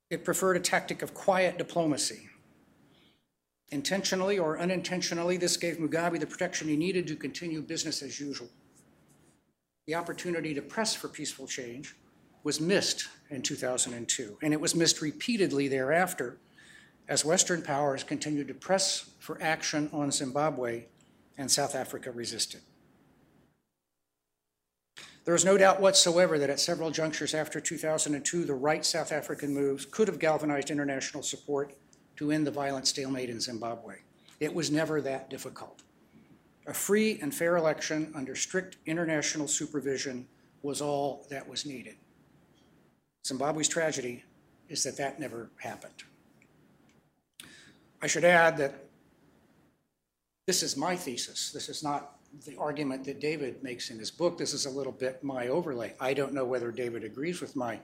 [0.08, 2.28] It preferred a tactic of quiet diplomacy.
[3.70, 8.48] Intentionally or unintentionally, this gave Mugabe the protection he needed to continue business as usual.
[9.86, 11.94] The opportunity to press for peaceful change
[12.42, 16.38] was missed in 2002, and it was missed repeatedly thereafter
[17.10, 20.84] as Western powers continued to press for action on Zimbabwe
[21.36, 22.60] and South Africa resisted.
[25.24, 29.52] There is no doubt whatsoever that at several junctures after 2002, the right South African
[29.52, 31.74] moves could have galvanized international support
[32.16, 33.96] to end the violent stalemate in Zimbabwe.
[34.38, 35.82] It was never that difficult.
[36.66, 40.28] A free and fair election under strict international supervision
[40.62, 41.96] was all that was needed.
[43.26, 44.24] Zimbabwe's tragedy
[44.68, 46.04] is that that never happened.
[48.02, 48.86] I should add that
[50.46, 51.52] this is my thesis.
[51.52, 54.38] This is not the argument that David makes in his book.
[54.38, 55.94] This is a little bit my overlay.
[56.00, 57.80] I don't know whether David agrees with my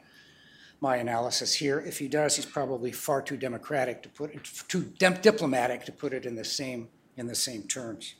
[0.80, 1.80] my analysis here.
[1.80, 6.12] If he does, he's probably far too democratic to put it, too diplomatic to put
[6.12, 8.14] it in the same in the same terms.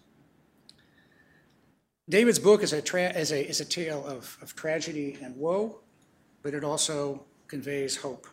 [2.09, 5.81] David's book is a, is a, is a tale of, of tragedy and woe,
[6.43, 8.29] but it also conveys hope.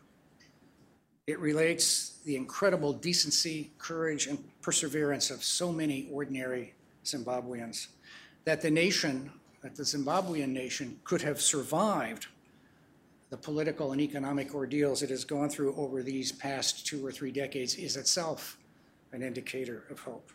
[1.25, 7.87] It relates the incredible decency, courage, and perseverance of so many ordinary Zimbabweans
[8.45, 9.31] that the nation,
[9.61, 12.27] that the Zimbabwean nation, could have survived
[13.29, 17.31] the political and economic ordeals it has gone through over these past two or three
[17.31, 18.59] decades is itself
[19.11, 20.29] an indicator of hope.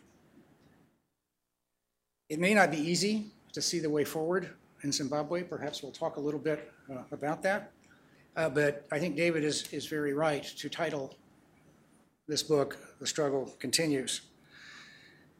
[2.29, 4.49] It may not be easy to see the way forward
[4.83, 5.43] in Zimbabwe.
[5.43, 7.71] Perhaps we'll talk a little bit uh, about that.
[8.35, 11.15] Uh, but I think David is, is very right to title
[12.29, 14.21] this book, The Struggle Continues.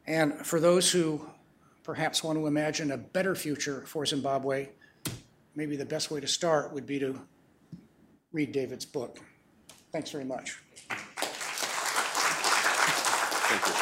[0.08, 1.24] And for those who
[1.84, 4.70] perhaps want to imagine a better future for Zimbabwe,
[5.56, 7.22] maybe the best way to start would be to
[8.32, 9.20] read David's book.
[9.92, 10.58] Thanks very much.
[13.50, 13.74] Thank you.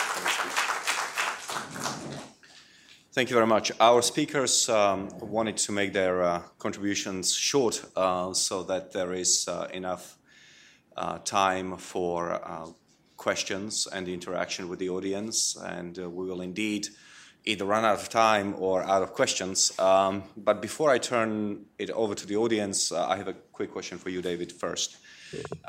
[3.14, 3.72] Thank you very much.
[3.80, 9.48] Our speakers um, wanted to make their uh, contributions short uh, so that there is
[9.48, 10.18] uh, enough
[10.98, 12.68] uh, time for uh,
[13.18, 16.88] questions and the interaction with the audience, and uh, we will indeed
[17.46, 19.78] either run out of time or out of questions.
[19.80, 23.98] Um, but before I turn it over to the audience, I have a quick question
[23.98, 24.98] for you, David, first.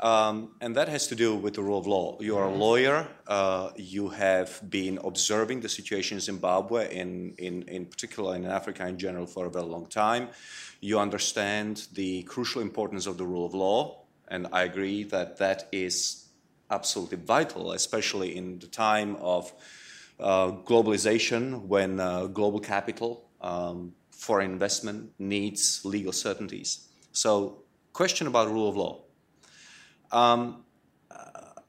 [0.01, 2.17] Um, and that has to do with the rule of law.
[2.21, 3.07] You are a lawyer.
[3.27, 8.87] Uh, you have been observing the situation in Zimbabwe, in, in, in particular in Africa
[8.87, 10.29] in general, for a very long time.
[10.81, 15.67] You understand the crucial importance of the rule of law, and I agree that that
[15.71, 16.28] is
[16.69, 19.53] absolutely vital, especially in the time of
[20.19, 26.89] uh, globalization when uh, global capital um, for investment needs legal certainties.
[27.11, 29.01] So, question about rule of law.
[30.11, 30.65] Um,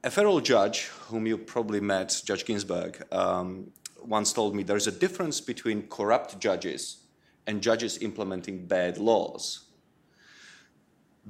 [0.03, 3.71] a federal judge, whom you probably met, Judge Ginsburg, um,
[4.03, 7.05] once told me there's a difference between corrupt judges
[7.45, 9.65] and judges implementing bad laws.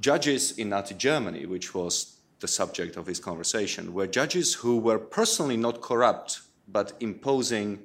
[0.00, 4.98] Judges in Nazi Germany, which was the subject of his conversation, were judges who were
[4.98, 7.78] personally not corrupt but imposing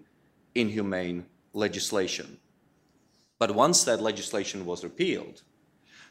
[0.53, 2.39] inhumane legislation.
[3.39, 5.43] But once that legislation was repealed,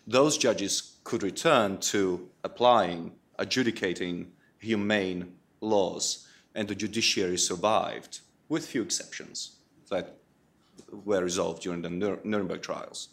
[0.07, 8.83] those judges could return to applying, adjudicating humane laws, and the judiciary survived, with few
[8.83, 9.59] exceptions
[9.91, 10.17] that
[11.05, 13.09] were resolved during the Nuremberg trials.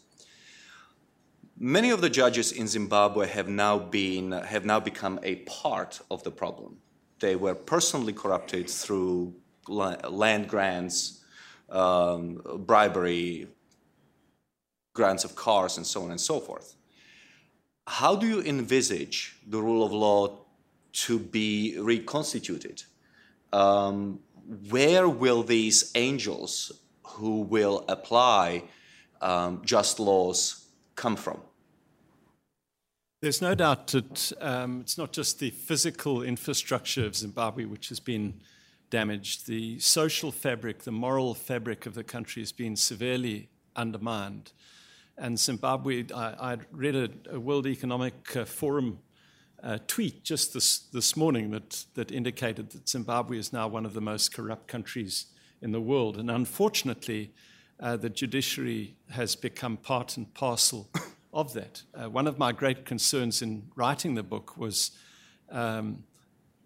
[1.56, 6.22] Many of the judges in Zimbabwe have now, been, have now become a part of
[6.24, 6.78] the problem.
[7.20, 9.34] They were personally corrupted through
[9.68, 11.24] land grants,
[11.70, 13.48] um, bribery,
[14.94, 16.74] grants of cars, and so on and so forth
[17.86, 20.38] how do you envisage the rule of law
[20.92, 22.82] to be reconstituted?
[23.52, 24.20] Um,
[24.70, 28.64] where will these angels who will apply
[29.20, 30.63] um, just laws
[30.94, 31.40] come from?
[33.20, 37.98] There's no doubt that um, it's not just the physical infrastructure of Zimbabwe which has
[37.98, 38.42] been
[38.90, 39.46] damaged.
[39.46, 44.52] The social fabric, the moral fabric of the country has been severely undermined.
[45.16, 48.98] And Zimbabwe, I, I read a, a, World Economic uh, Forum
[49.62, 53.94] uh, tweet just this, this morning that, that indicated that Zimbabwe is now one of
[53.94, 55.26] the most corrupt countries
[55.62, 56.18] in the world.
[56.18, 57.32] And unfortunately,
[57.80, 60.88] uh, the judiciary has become part and parcel
[61.32, 61.82] of that.
[61.94, 64.92] Uh, one of my great concerns in writing the book was
[65.50, 66.04] um,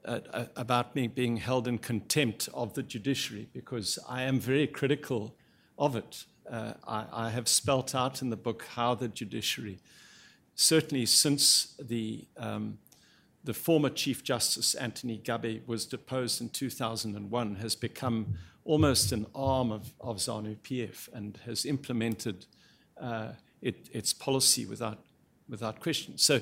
[0.05, 5.35] uh, about me being held in contempt of the judiciary because I am very critical
[5.79, 6.25] of it.
[6.51, 9.81] Uh, I, I, have spelt out in the book how the judiciary,
[10.55, 12.79] certainly since the um,
[13.45, 18.35] the former Chief Justice Anthony Gubbay was deposed in 2001, has become
[18.69, 22.45] almost an arm of, of ZANU PF and has implemented
[23.01, 23.31] uh,
[23.63, 24.99] it, its policy without,
[25.49, 26.19] without question.
[26.19, 26.41] So,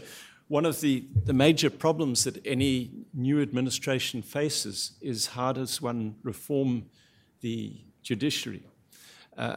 [0.48, 6.16] one of the, the major problems that any new administration faces is how does one
[6.22, 6.86] reform
[7.40, 8.62] the judiciary?
[9.36, 9.56] Uh,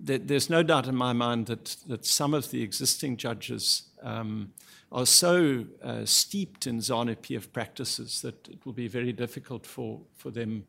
[0.00, 4.52] there's no doubt in my mind that, that some of the existing judges um,
[4.92, 10.00] are so uh, steeped in ZANU PF practices that it will be very difficult for,
[10.16, 10.66] for them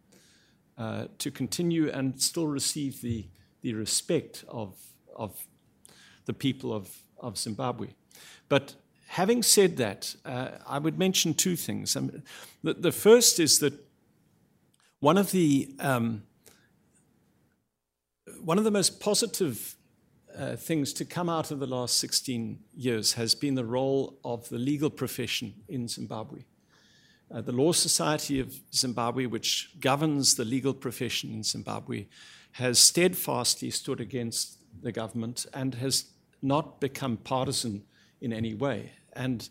[0.78, 3.28] uh, to continue and still receive the,
[3.62, 4.76] the respect of,
[5.16, 5.46] of
[6.26, 7.90] the people of, of Zimbabwe.
[8.50, 8.76] But
[9.08, 11.96] having said that, uh, I would mention two things.
[11.96, 12.24] Um,
[12.64, 13.74] the, the, first is that
[15.00, 16.24] one of the um,
[18.42, 19.76] one of the most positive
[20.38, 24.50] uh, things to come out of the last 16 years has been the role of
[24.50, 26.42] the legal profession in Zimbabwe.
[27.34, 32.06] Uh, the Law Society of Zimbabwe, which governs the legal profession in Zimbabwe,
[32.54, 36.06] has steadfastly stood against the government and has
[36.42, 37.84] not become partisan
[38.22, 38.92] in any way.
[39.14, 39.50] And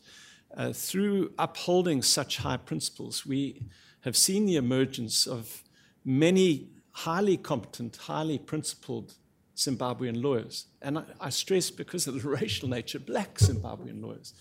[0.56, 3.62] uh, through upholding such high principles, we
[4.02, 5.64] have seen the emergence of
[6.04, 9.14] many highly competent, highly principled
[9.56, 10.66] Zimbabwean lawyers.
[10.80, 14.34] And I, I, stress because of the racial nature, black Zimbabwean lawyers.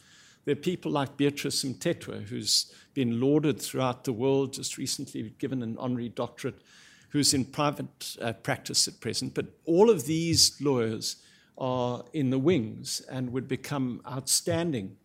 [0.45, 5.63] There are people like Beatrice Mtetwa, who's been lauded throughout the world, just recently given
[5.63, 6.61] an honorary doctorate,
[7.09, 9.33] who's in private uh, practice at present.
[9.33, 11.17] But all of these lawyers
[11.57, 14.97] are in the wings and would become outstanding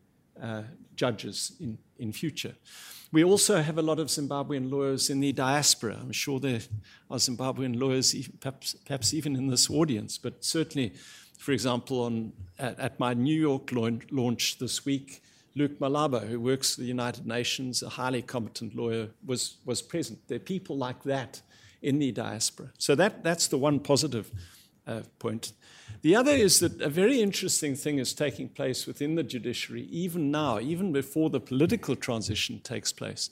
[0.42, 0.62] uh,
[0.96, 2.54] judges in, in future.
[3.10, 5.98] We also have a lot of Zimbabwean lawyers in the diaspora.
[6.00, 6.60] I'm sure there
[7.10, 10.92] are Zimbabwean lawyers, perhaps, perhaps even in this audience, but certainly,
[11.38, 15.22] for example, on, at, at my New York launch this week,
[15.58, 20.20] Luke Malaba, who works for the United Nations, a highly competent lawyer, was, was present.
[20.28, 21.42] There are people like that
[21.82, 22.70] in the diaspora.
[22.78, 24.30] So that, that's the one positive
[24.86, 25.52] uh, point.
[26.02, 30.30] The other is that a very interesting thing is taking place within the judiciary, even
[30.30, 33.30] now, even before the political transition takes place.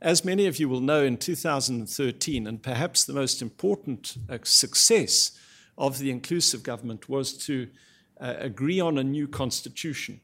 [0.00, 5.38] As many of you will know, in 2013, and perhaps the most important uh, success
[5.76, 7.68] of the inclusive government was to
[8.20, 10.20] uh, agree on a new constitution.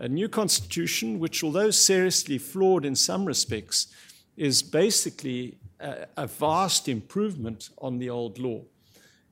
[0.00, 3.88] A new constitution, which, although seriously flawed in some respects,
[4.36, 8.62] is basically a, a vast improvement on the old law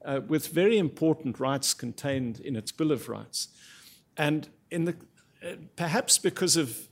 [0.04, 3.48] uh, with very important rights contained in its Bill of Rights.
[4.16, 4.96] And in the,
[5.44, 6.88] uh, perhaps because of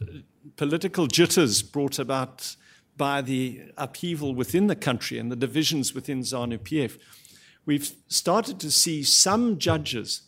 [0.56, 2.56] political jitters brought about
[2.96, 6.98] by the upheaval within the country and the divisions within ZANU PF,
[7.66, 10.22] we've started to see some judges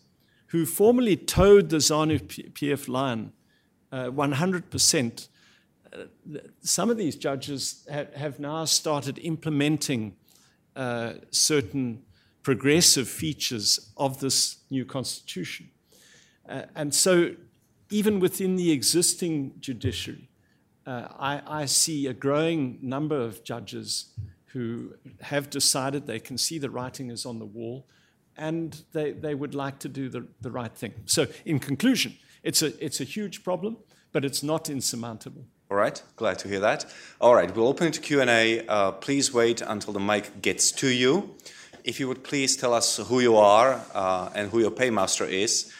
[0.56, 2.18] who formerly towed the ZANU
[2.54, 3.32] PF line
[3.92, 5.28] uh, 100%.
[5.92, 5.98] Uh,
[6.62, 10.16] some of these judges ha- have now started implementing
[10.74, 12.02] uh, certain
[12.42, 15.68] progressive features of this new constitution.
[16.48, 17.34] Uh, and so,
[17.90, 20.30] even within the existing judiciary,
[20.86, 24.14] uh, I, I, see a growing number of judges
[24.46, 27.86] who have decided they can see the writing is on the wall
[28.36, 30.94] and they, they would like to do the, the right thing.
[31.06, 33.78] So, in conclusion, it's a, it's a huge problem,
[34.12, 35.44] but it's not insurmountable.
[35.70, 36.86] All right, glad to hear that.
[37.20, 38.66] All right, we'll open it to Q&A.
[38.66, 41.34] Uh, please wait until the mic gets to you
[41.86, 45.72] if you would please tell us who you are uh, and who your paymaster is,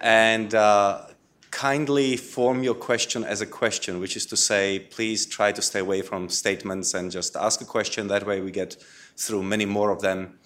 [0.00, 1.02] and uh,
[1.50, 5.80] kindly form your question as a question, which is to say, please try to stay
[5.80, 8.08] away from statements and just ask a question.
[8.08, 8.82] That way, we get
[9.18, 10.38] through many more of them,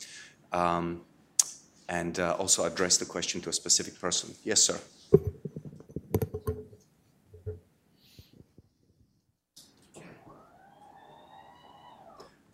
[0.53, 1.03] um,
[1.89, 4.35] and uh, also address the question to a specific person.
[4.45, 4.81] Yes, sir.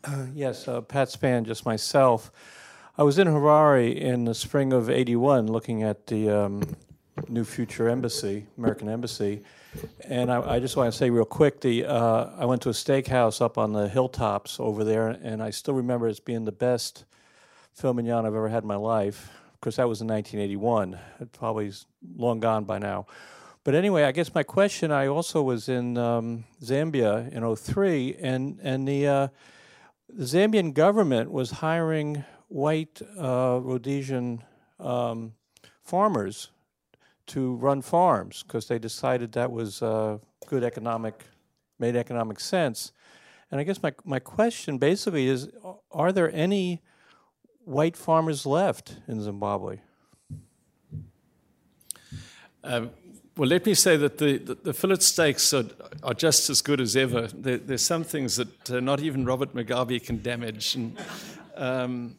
[0.04, 2.32] Uh, yes, uh, Pat Span, just myself.
[2.98, 6.76] I was in Harare in the spring of 81 looking at the um,
[7.28, 9.42] new future embassy, American embassy.
[10.06, 12.72] And I, I just want to say real quick, the uh, I went to a
[12.72, 16.52] steakhouse up on the hilltops over there, and I still remember it as being the
[16.52, 17.04] best
[17.74, 19.30] filet mignon I've ever had in my life.
[19.54, 20.98] Of course, that was in 1981.
[21.20, 21.72] It probably
[22.16, 23.06] long gone by now.
[23.64, 28.58] But anyway, I guess my question, I also was in um, Zambia in 03, and,
[28.62, 29.28] and the uh,
[30.14, 34.44] the Zambian government was hiring white uh, Rhodesian
[34.78, 35.32] um,
[35.82, 36.50] farmers
[37.28, 41.24] to run farms because they decided that was uh, good economic
[41.78, 42.92] made economic sense.
[43.50, 45.48] And I guess my, my question basically is
[45.90, 46.82] are there any
[47.64, 49.78] white farmers left in Zimbabwe?
[52.64, 52.90] Um,
[53.36, 55.64] well, let me say that the, the, the fillet steaks are,
[56.02, 57.28] are, just as good as ever.
[57.28, 60.74] There, there's some things that uh, not even Robert Mugabe can damage.
[60.74, 60.98] And,
[61.56, 62.18] um,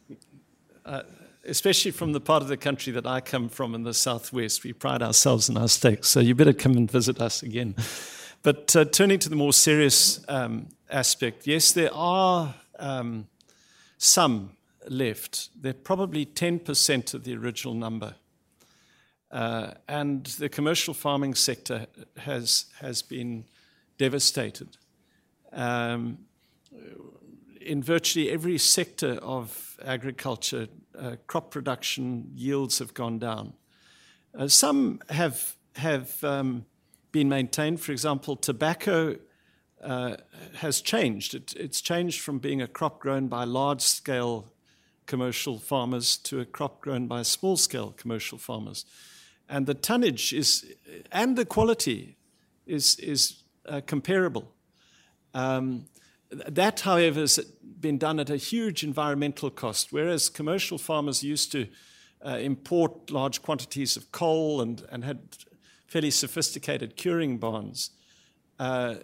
[0.84, 1.02] uh,
[1.44, 4.72] especially from the part of the country that I come from in the southwest, we
[4.72, 6.08] pride ourselves in our steaks.
[6.08, 7.76] So you better come and visit us again.
[8.42, 13.28] But uh, turning to the more serious um, aspect, yes, there are um,
[13.98, 14.53] some
[14.88, 15.50] left.
[15.60, 18.14] They're probably 10% of the original number.
[19.30, 21.86] Uh, and the commercial farming sector
[22.18, 23.44] has, has been
[23.98, 24.76] devastated.
[25.52, 26.18] Um,
[27.60, 30.68] in virtually every sector of agriculture,
[30.98, 33.54] uh, crop production yields have gone down.
[34.38, 36.66] Uh, some have, have um,
[37.10, 37.80] been maintained.
[37.80, 39.16] For example, tobacco
[39.82, 40.16] uh,
[40.56, 41.34] has changed.
[41.34, 44.52] It, it's changed from being a crop grown by large scale
[45.06, 48.84] commercial farmers to a crop grown by small scale commercial farmers.
[49.48, 50.64] And the tonnage is,
[51.12, 52.16] and the quality
[52.66, 54.52] is, is uh, comparable.
[55.34, 55.86] Um,
[56.30, 57.38] that, however, has
[57.80, 61.68] been done at a huge environmental cost, whereas commercial farmers used to
[62.24, 65.20] uh, import large quantities of coal and, and had
[65.86, 67.90] fairly sophisticated curing barns.
[68.58, 68.94] Uh,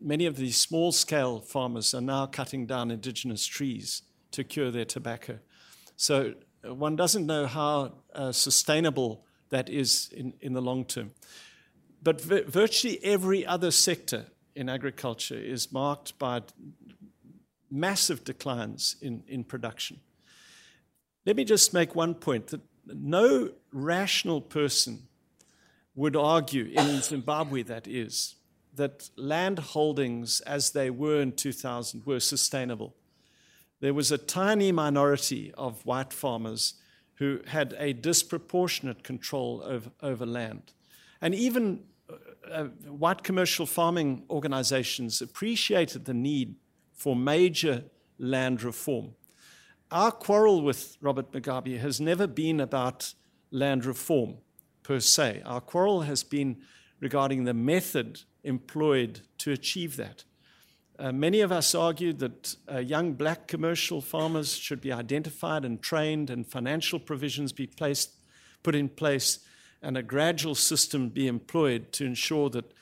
[0.00, 4.02] many of these small scale farmers are now cutting down indigenous trees
[4.32, 5.38] to cure their tobacco.
[5.96, 11.12] So one doesn't know how uh, sustainable that is in, in the long term.
[12.02, 16.42] But virtually every other sector in agriculture is marked by
[17.70, 20.00] massive declines in, in production.
[21.26, 25.08] Let me just make one point that no rational person
[25.94, 28.36] would argue, in Zimbabwe that is,
[28.74, 32.94] that land holdings as they were in 2000 were sustainable
[33.80, 36.74] there was a tiny minority of white farmers
[37.14, 40.72] who had a disproportionate control over, over land.
[41.20, 42.14] And even uh,
[42.50, 46.56] uh, white commercial farming organizations appreciated the need
[46.94, 47.84] for major
[48.18, 49.14] land reform.
[49.90, 53.14] Our quarrel with Robert Mugabe has never been about
[53.50, 54.36] land reform
[54.82, 55.42] per se.
[55.44, 56.58] Our quarrel has been
[57.00, 60.24] regarding the method employed to achieve that.
[61.00, 65.80] Uh, many of us argued that uh, young black commercial farmers should be identified and
[65.80, 68.10] trained, and financial provisions be placed,
[68.62, 69.38] put in place,
[69.80, 72.74] and a gradual system be employed to ensure that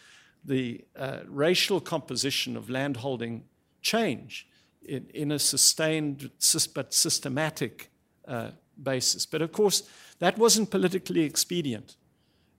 [0.45, 3.45] the uh, racial composition of landholding
[3.83, 4.49] change
[4.83, 6.29] in, in a sustained
[6.75, 7.89] but systematic
[8.27, 8.51] uh,
[8.83, 9.27] basis.
[9.27, 9.89] But of course,
[10.19, 11.95] that wasn't politically expedient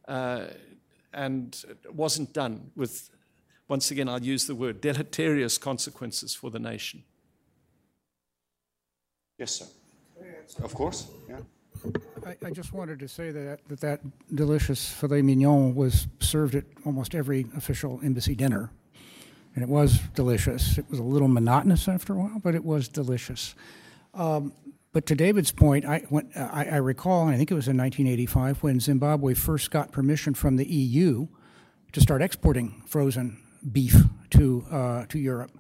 [0.07, 0.45] uh,
[1.13, 3.09] and wasn't done with
[3.69, 7.03] once again, I'll use the word deleterious consequences for the nation.
[9.37, 9.65] Yes, sir.
[10.63, 11.39] Of course, yeah.
[12.25, 14.01] I, I, just wanted to say that, that that
[14.35, 18.71] delicious filet mignon was served at almost every official embassy dinner.
[19.53, 20.77] And it was delicious.
[20.77, 23.55] It was a little monotonous after a while, but it was delicious.
[24.13, 24.51] Um,
[24.91, 27.77] but to David's point, I, when, I, I recall, and I think it was in
[27.77, 31.27] 1985, when Zimbabwe first got permission from the EU
[31.93, 33.37] to start exporting frozen
[33.71, 33.95] beef
[34.31, 35.51] to uh, to Europe,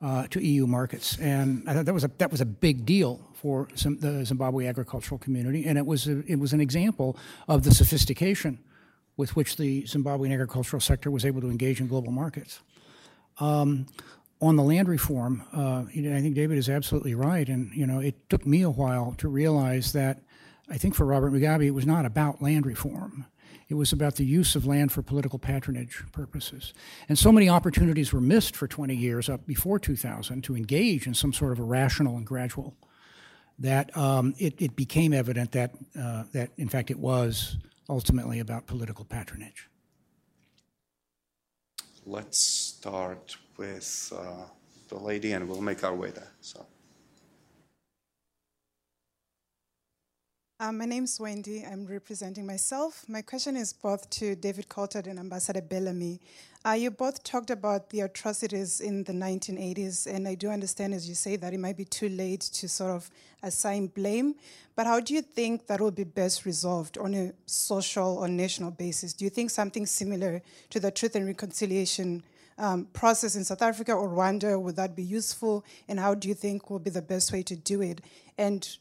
[0.00, 3.20] uh, to EU markets, and I thought that was a that was a big deal
[3.34, 7.16] for some, the Zimbabwe agricultural community, and it was a, it was an example
[7.48, 8.58] of the sophistication
[9.16, 12.60] with which the Zimbabwean agricultural sector was able to engage in global markets.
[13.40, 13.86] Um,
[14.40, 18.28] on the land reform, uh, I think David is absolutely right, and you know it
[18.28, 20.20] took me a while to realize that.
[20.70, 23.26] I think for Robert Mugabe, it was not about land reform.
[23.72, 26.74] It was about the use of land for political patronage purposes.
[27.08, 31.14] And so many opportunities were missed for 20 years up before 2000 to engage in
[31.14, 32.76] some sort of a rational and gradual
[33.58, 37.56] that um, it, it, became evident that, uh, that, in fact, it was
[37.88, 39.70] ultimately about political patronage.
[42.04, 44.48] Let's start with uh,
[44.90, 46.32] the lady and we'll make our way there.
[46.42, 46.66] So.
[50.62, 51.66] Um, my name is Wendy.
[51.66, 53.04] I'm representing myself.
[53.08, 56.20] My question is both to David Coltart and Ambassador Bellamy.
[56.64, 61.08] Uh, you both talked about the atrocities in the 1980s, and I do understand, as
[61.08, 63.10] you say, that it might be too late to sort of
[63.42, 64.36] assign blame.
[64.76, 68.70] But how do you think that will be best resolved on a social or national
[68.70, 69.14] basis?
[69.14, 72.22] Do you think something similar to the Truth and Reconciliation
[72.56, 75.64] um, process in South Africa or Rwanda would that be useful?
[75.88, 78.00] And how do you think will be the best way to do it?
[78.38, 78.76] And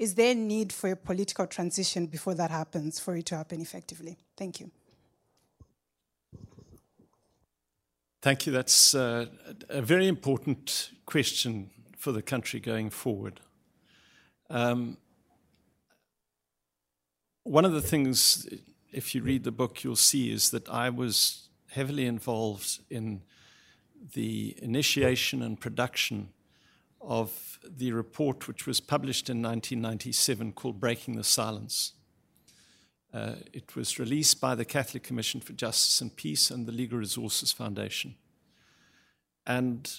[0.00, 3.60] is there a need for a political transition before that happens, for it to happen
[3.60, 4.16] effectively?
[4.34, 4.70] Thank you.
[8.22, 8.52] Thank you.
[8.52, 9.26] That's uh,
[9.68, 13.40] a very important question for the country going forward.
[14.48, 14.96] Um,
[17.42, 18.48] one of the things,
[18.90, 23.20] if you read the book, you'll see is that I was heavily involved in
[24.14, 26.30] the initiation and production
[27.00, 31.92] of the report which was published in 1997 called Breaking the Silence.
[33.12, 36.98] Uh, it was released by the Catholic Commission for Justice and Peace and the Legal
[36.98, 38.14] Resources Foundation.
[39.46, 39.90] And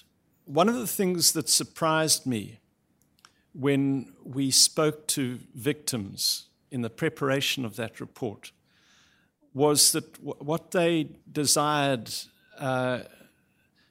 [0.44, 2.60] one of the things that surprised me
[3.54, 8.52] when we spoke to victims in the preparation of that report
[9.52, 12.10] was that w- what they desired
[12.58, 13.00] uh,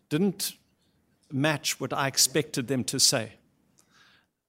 [0.10, 0.54] didn't
[1.34, 3.34] match what I expected them to say.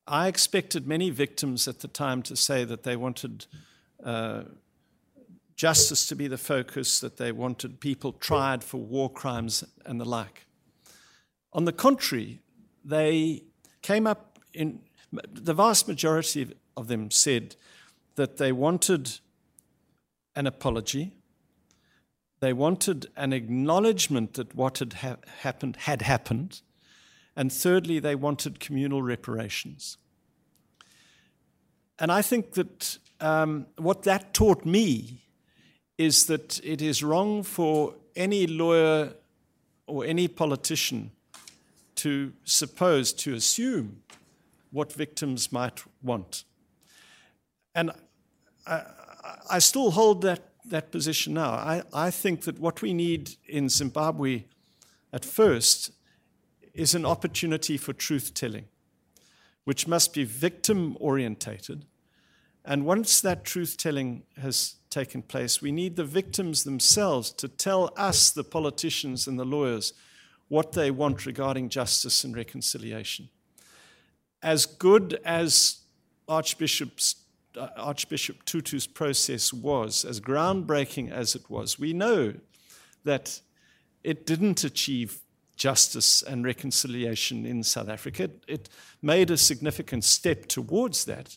[0.06, 3.46] I expected many victims at the time to say that they wanted
[4.04, 4.42] uh,
[5.54, 10.04] justice to be the focus, that they wanted people tried for war crimes and the
[10.04, 10.46] like.
[11.52, 12.40] On the contrary,
[12.84, 13.44] they
[13.82, 14.80] came up in
[15.12, 17.54] the vast majority of them said
[18.14, 19.18] that they wanted
[20.34, 21.12] an apology,
[22.40, 26.62] they wanted an acknowledgement that what had ha- happened had happened,
[27.36, 29.96] and thirdly, they wanted communal reparations.
[31.98, 35.22] And I think that um, what that taught me
[35.96, 39.14] is that it is wrong for any lawyer
[39.86, 41.10] or any politician
[41.94, 44.02] to suppose, to assume
[44.70, 46.44] what victims might want.
[47.74, 47.92] And
[48.66, 48.82] I,
[49.50, 51.50] I still hold that, that position now.
[51.50, 54.44] I, I think that what we need in Zimbabwe
[55.12, 55.92] at first
[56.74, 58.64] is an opportunity for truth telling,
[59.64, 61.84] which must be victim orientated.
[62.64, 67.92] And once that truth telling has taken place, we need the victims themselves to tell
[67.96, 69.92] us, the politicians and the lawyers,
[70.48, 73.28] what they want regarding justice and reconciliation.
[74.42, 75.80] As good as
[76.28, 77.16] Archbishop's,
[77.56, 82.34] uh, Archbishop Tutu's process was, as groundbreaking as it was, we know
[83.04, 83.40] that
[84.04, 85.20] it didn't achieve
[85.62, 88.28] justice and reconciliation in South Africa.
[88.48, 88.68] It,
[89.00, 91.36] made a significant step towards that.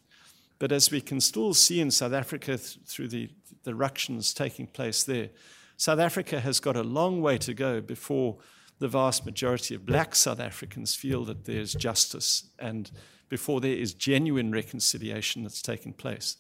[0.58, 3.30] But as we can still see in South Africa th- through the,
[3.66, 5.30] the ructions taking place there,
[5.78, 8.38] South Africa has got a long way to go before
[8.80, 12.90] the vast majority of black South Africans feel that there's justice and
[13.30, 16.38] before there is genuine reconciliation that's taken place.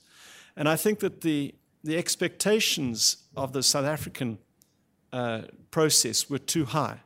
[0.55, 4.39] And I think that the, the expectations of the South African
[5.13, 7.01] uh, process were too high.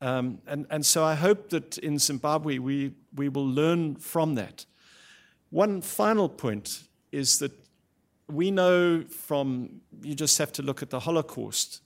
[0.00, 4.64] Um, and, and so I hope that in Zimbabwe we, we will learn from that.
[5.50, 7.52] One final point is that
[8.28, 11.82] we know from, you just have to look at the Holocaust,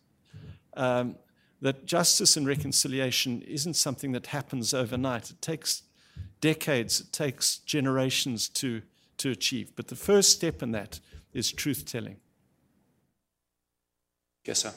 [0.77, 1.17] um,
[1.61, 5.31] that justice and reconciliation isn't something that happens overnight.
[5.31, 5.83] It takes
[6.41, 8.83] decades, it takes generations to,
[9.17, 9.75] to achieve.
[9.75, 11.01] But the first step in that
[11.33, 12.17] is truth telling.
[14.45, 14.75] Yes, sir.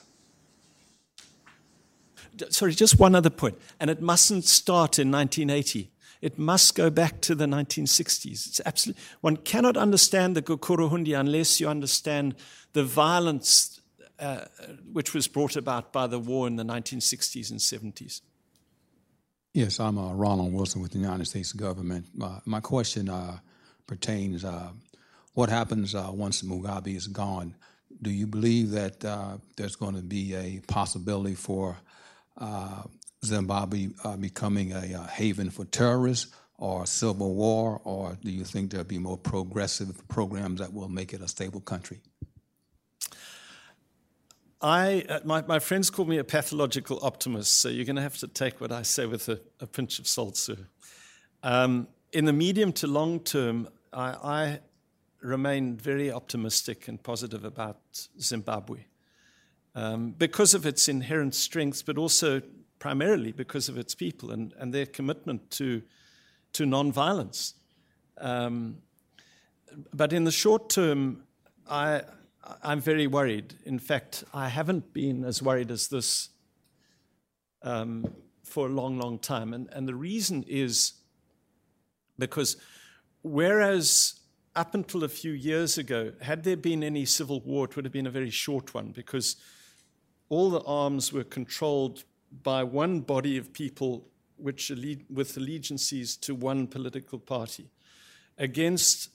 [2.49, 3.57] Sorry, just one other point.
[3.80, 5.91] And it mustn't start in 1980.
[6.22, 8.47] It must go back to the 1960s.
[8.47, 12.36] It's absolutely, one cannot understand the Gukurahundi unless you understand
[12.74, 13.78] the violence
[14.20, 14.45] uh,
[14.91, 18.22] which was brought about by the war in the 1960s and 70s.
[19.53, 22.07] Yes, I'm uh, Ronald Wilson with the United States government.
[22.20, 23.38] Uh, my question uh,
[23.86, 24.70] pertains uh,
[25.34, 27.55] what happens uh, once Mugabe is gone?
[28.01, 29.01] Do you believe that
[29.55, 31.78] there's going to be a possibility for
[33.25, 38.97] Zimbabwe becoming a haven for terrorists or civil war, or do you think there'll be
[38.97, 42.01] more progressive programs that will make it a stable country?
[44.59, 48.17] I, uh, my, my friends call me a pathological optimist, so you're going to have
[48.17, 50.57] to take what I say with a, a pinch of salt, sir.
[51.43, 54.59] Um, in the medium to long term, I, I,
[55.19, 57.79] remain very optimistic and positive about
[58.21, 58.81] Zimbabwe
[59.78, 62.41] um, because of its inherent strengths, but also
[62.80, 65.84] primarily because of its people and, and their commitment to,
[66.53, 67.53] to nonviolence.
[68.17, 68.80] Um,
[69.93, 71.25] but in the short term,
[71.69, 72.01] I,
[72.63, 73.53] I'm very worried.
[73.65, 76.30] In fact, I haven't been as worried as this
[77.61, 78.11] um,
[78.43, 79.53] for a long, long time.
[79.53, 80.93] And, and the reason is
[82.17, 82.57] because
[83.21, 84.21] whereas
[84.55, 87.93] up until a few years ago, had there been any civil war, it would have
[87.93, 89.36] been a very short one because
[90.30, 92.03] all the arms were controlled
[92.43, 94.07] by one body of people
[94.38, 94.71] which
[95.09, 97.69] with allegiances to one political party
[98.38, 99.09] against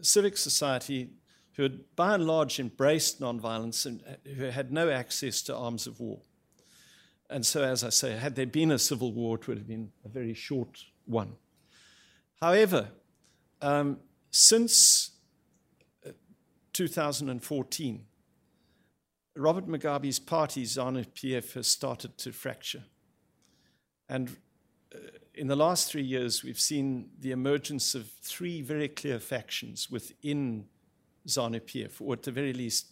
[0.00, 1.10] civic society
[1.54, 4.02] who had by and large embraced nonviolence and
[4.36, 6.20] who had no access to arms of war.
[7.30, 9.90] And so, as I say, had there been a civil war, it would have been
[10.04, 11.36] a very short one.
[12.40, 12.88] However,
[13.62, 13.98] um,
[14.30, 15.12] since
[16.06, 16.10] uh,
[16.72, 18.04] 2014,
[19.36, 22.84] Robert Mugabe's party, ZANU PF, has started to fracture.
[24.08, 24.34] And
[24.94, 24.98] uh,
[25.34, 30.64] in the last three years, we've seen the emergence of three very clear factions within
[31.26, 32.90] ZANU PF, or at the very least,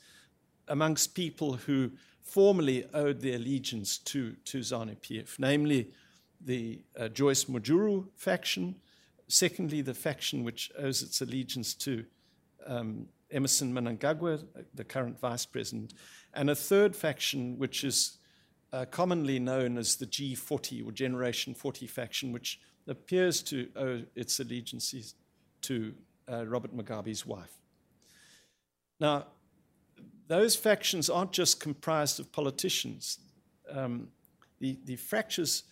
[0.69, 1.93] amongst people who
[2.23, 5.91] formerly owed their allegiance to, to ZANU PF, namely
[6.41, 8.75] the uh, Joyce Mujuru faction,
[9.29, 12.05] secondly, the faction which owes its allegiance to
[12.67, 15.95] um, Emmerson Mnangagwa, the current vice president,
[16.35, 18.19] and a third faction which is
[18.73, 24.41] uh, commonly known as the G40 or Generation 40 faction, which appears to owe its
[24.41, 25.15] allegiances
[25.63, 25.95] to
[26.31, 27.61] uh, Robert Mugabe's wife.
[29.01, 29.27] Now,
[30.27, 33.19] those factions aren't just comprised of politicians.
[33.71, 34.09] Um,
[34.59, 35.65] the, the fractures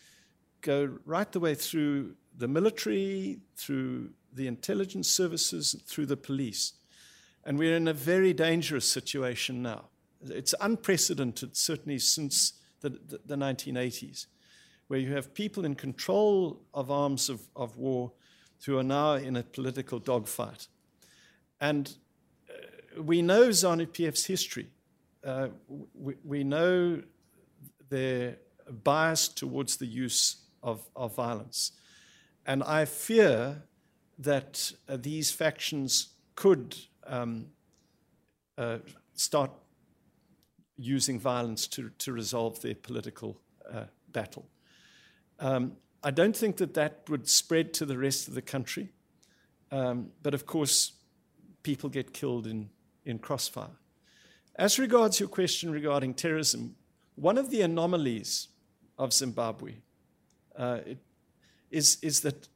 [0.60, 6.74] go right the way through the military, through the intelligence services, through the police.
[7.44, 9.86] And we're in a very dangerous situation now.
[10.24, 14.26] It's unprecedented, certainly since the, the, the 1980s,
[14.88, 18.12] where you have people in control of arms of, of war
[18.66, 20.68] who are now in a political dogfight.
[21.60, 21.94] And
[22.48, 24.68] uh, we know ZANU PF's history.
[25.24, 25.48] Uh,
[25.94, 27.02] we, we know
[27.88, 28.36] their
[28.84, 31.72] bias towards the use of, of violence.
[32.46, 33.62] And I fear
[34.18, 37.46] that uh, these factions could um,
[38.56, 38.78] uh,
[39.14, 39.50] start
[40.83, 43.39] using violence to, to resolve their political
[43.72, 44.47] uh, battle.
[45.39, 48.91] Um, I don't think that that would spread to the rest of the country,
[49.70, 50.93] um, but of course,
[51.62, 52.70] people get killed in,
[53.05, 53.78] in crossfire.
[54.57, 56.74] As regards your question regarding terrorism,
[57.14, 58.49] one of the anomalies
[58.99, 59.74] of Zimbabwe
[60.57, 60.80] uh,
[61.70, 62.49] is, is that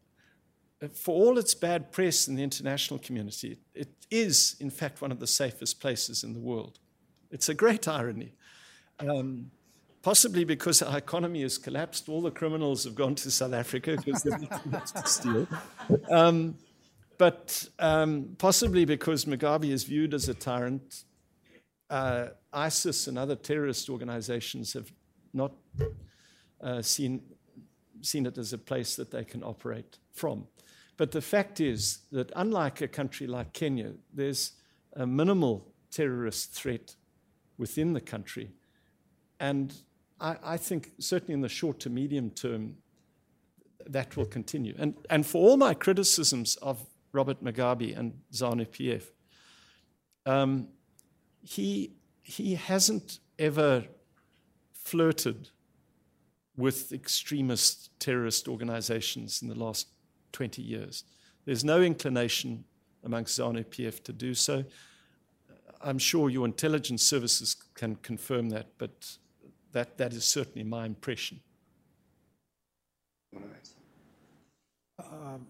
[0.83, 5.13] uh, for all its bad press in the international community, it is, in fact, one
[5.13, 6.79] of the safest places in the world.
[7.31, 8.33] It's a great irony.
[8.99, 9.51] Um,
[10.03, 14.23] possibly because our economy has collapsed, all the criminals have gone to South Africa because
[14.23, 14.73] they've nothing
[15.03, 15.49] to steal.
[16.11, 16.57] Um,
[17.19, 21.05] but um, possibly because Mugabe is viewed as a tyrant,
[21.91, 24.93] uh, ISIS and other terrorist organizations have
[25.33, 25.53] not
[26.61, 27.23] uh, seen,
[28.01, 30.47] seen it as a place that they can operate from.
[30.97, 34.53] But the fact is that unlike a country like Kenya, there's
[34.95, 36.95] a minimal terrorist threat
[37.59, 38.53] within the country.
[39.41, 39.75] And
[40.21, 42.77] I, I, think, certainly in the short to medium term,
[43.87, 44.75] that will continue.
[44.79, 49.05] And, and for all my criticisms of Robert Mugabe and ZANU PF,
[50.25, 50.69] um,
[51.43, 51.93] he,
[52.23, 53.85] he hasn't ever
[54.73, 55.51] flirted
[56.57, 59.89] with extremist terrorist organizations in the last
[60.33, 61.05] 20 years.
[61.45, 62.65] There's no inclination
[63.05, 64.65] amongst ZANU PF to do so.
[65.83, 69.17] I'm sure your intelligence services can confirm that, but
[69.73, 71.41] that, that is certainly my impression.
[74.99, 75.47] Um,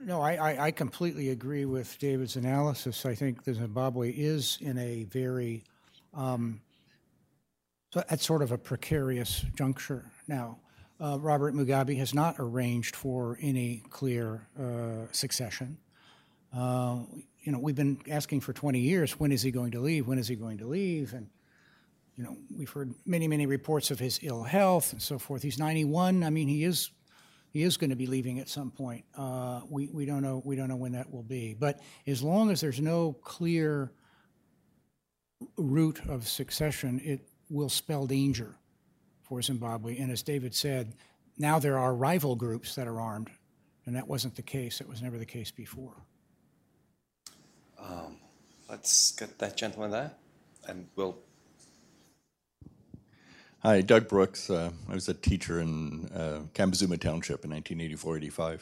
[0.00, 3.04] no, I, I, I, completely agree with David's analysis.
[3.04, 5.64] I think the Zimbabwe is in a very,
[6.14, 6.62] um,
[8.08, 10.58] at sort of a precarious juncture now.
[10.98, 15.76] Uh, Robert Mugabe has not arranged for any clear uh, succession.
[16.56, 17.00] Uh,
[17.46, 20.08] you know, we've been asking for 20 years, when is he going to leave?
[20.08, 21.12] When is he going to leave?
[21.12, 21.28] And,
[22.16, 25.42] you know, we've heard many, many reports of his ill health and so forth.
[25.42, 26.24] He's 91.
[26.24, 26.90] I mean, he is
[27.52, 29.04] he is going to be leaving at some point.
[29.16, 31.54] Uh, we, we don't know we don't know when that will be.
[31.54, 33.92] But as long as there's no clear
[35.56, 38.56] route of succession, it will spell danger
[39.22, 39.98] for Zimbabwe.
[39.98, 40.94] And as David said,
[41.38, 43.30] now there are rival groups that are armed,
[43.84, 44.80] and that wasn't the case.
[44.80, 45.94] It was never the case before.
[47.78, 48.16] Um,
[48.68, 50.12] let's get that gentleman there,
[50.66, 51.16] and we'll.
[53.60, 54.48] Hi, Doug Brooks.
[54.50, 58.60] Uh, I was a teacher in uh, Township in 1984-85.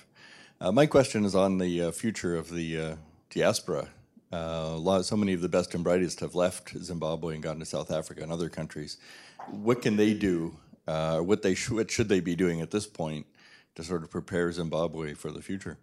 [0.60, 2.96] Uh, my question is on the uh, future of the uh,
[3.30, 3.88] diaspora.
[4.32, 7.64] Uh, lot, so many of the best and brightest have left Zimbabwe and gone to
[7.64, 8.96] South Africa and other countries.
[9.48, 10.56] What can they do?
[10.86, 13.26] what they sh- what should they be doing at this point
[13.74, 15.78] to sort of prepare Zimbabwe for the future?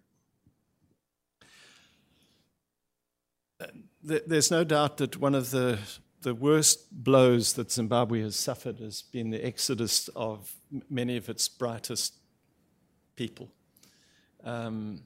[4.02, 5.78] There's no doubt that one of the,
[6.22, 10.54] the worst blows that Zimbabwe has suffered has been the exodus of
[10.90, 12.14] many of its brightest
[13.16, 13.48] people.
[14.44, 15.02] Um,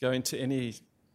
[0.00, 0.74] go into any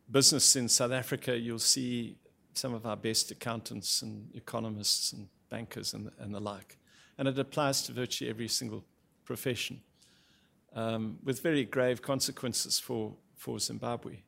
[0.10, 2.18] business in South Africa, you'll see
[2.54, 6.80] some of our best accountants and economists and bankers and, and the like.
[7.20, 8.84] and it applies to virtually every single
[9.26, 9.82] profession,
[10.74, 14.20] um, with very grave consequences for, for Zimbabwe.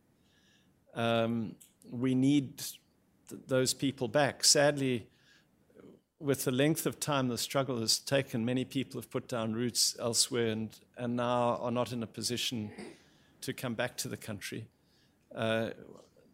[0.94, 1.56] Um,
[1.90, 2.58] we need
[3.30, 4.44] th- those people back.
[4.44, 5.08] Sadly,
[6.20, 9.96] with the length of time the struggle has taken, many people have put down roots
[10.00, 12.72] elsewhere and, and now are not in a position
[13.42, 14.68] to come back to the country.
[15.36, 15.72] Uh,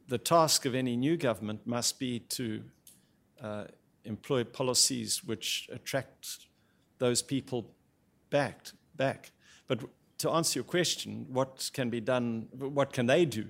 [0.07, 2.63] the task of any new government must be to
[3.41, 3.65] uh,
[4.05, 6.47] employ policies which attract
[6.97, 7.69] those people
[8.29, 8.67] back.
[8.95, 9.31] back.
[9.67, 9.79] But
[10.19, 12.47] to answer your question, what can be done?
[12.57, 13.45] What can they do?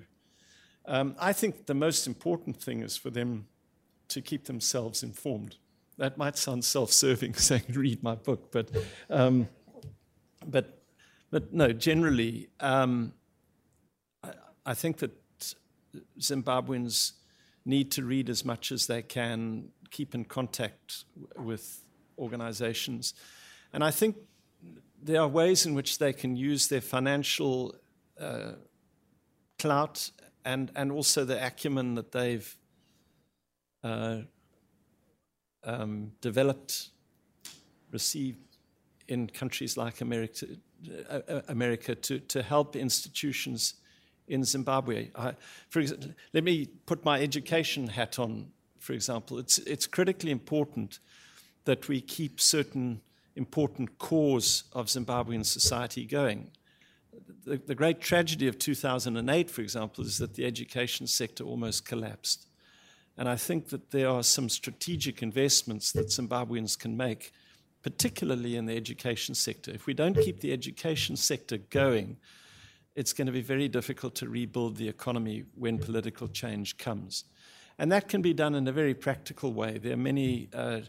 [0.88, 3.46] Um, I think the most important thing is for them
[4.08, 5.56] to keep themselves informed.
[5.98, 8.70] That might sound self-serving, saying read my book, but
[9.10, 9.48] um,
[10.46, 10.82] but
[11.30, 11.72] but no.
[11.72, 13.12] Generally, um,
[14.24, 14.30] I,
[14.64, 15.12] I think that
[16.18, 17.12] Zimbabweans
[17.66, 21.04] need to read as much as they can, keep in contact
[21.36, 21.82] with
[22.18, 23.12] organizations.
[23.74, 24.16] And I think
[25.02, 27.74] there are ways in which they can use their financial
[28.18, 28.52] uh,
[29.58, 30.10] clout
[30.48, 32.56] and, and also the acumen that they've
[33.84, 34.20] uh,
[35.62, 36.88] um, developed,
[37.92, 38.38] received
[39.08, 40.46] in countries like America,
[41.10, 43.74] uh, America to, to help institutions
[44.26, 45.10] in Zimbabwe.
[45.14, 45.34] I,
[45.68, 49.38] for example, let me put my education hat on, for example.
[49.38, 50.98] It's, it's critically important
[51.66, 53.02] that we keep certain
[53.36, 56.50] important cores of Zimbabwean society going.
[57.48, 62.46] The, the great tragedy of 2008, for example, is that the education sector almost collapsed.
[63.16, 67.32] And I think that there are some strategic investments that Zimbabweans can make,
[67.82, 69.70] particularly in the education sector.
[69.70, 72.18] If we don't keep the education sector going,
[72.94, 77.24] it's going to be very difficult to rebuild the economy when political change comes.
[77.78, 79.78] And that can be done in a very practical way.
[79.78, 80.80] There are many uh,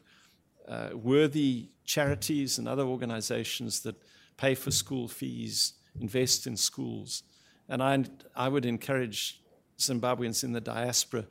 [0.68, 3.96] uh, worthy charities and other organizations that
[4.36, 7.24] pay for school fees, invest in schools.
[7.68, 8.04] And I,
[8.36, 9.42] I would encourage
[9.80, 11.26] Zimbabweans in the diaspora,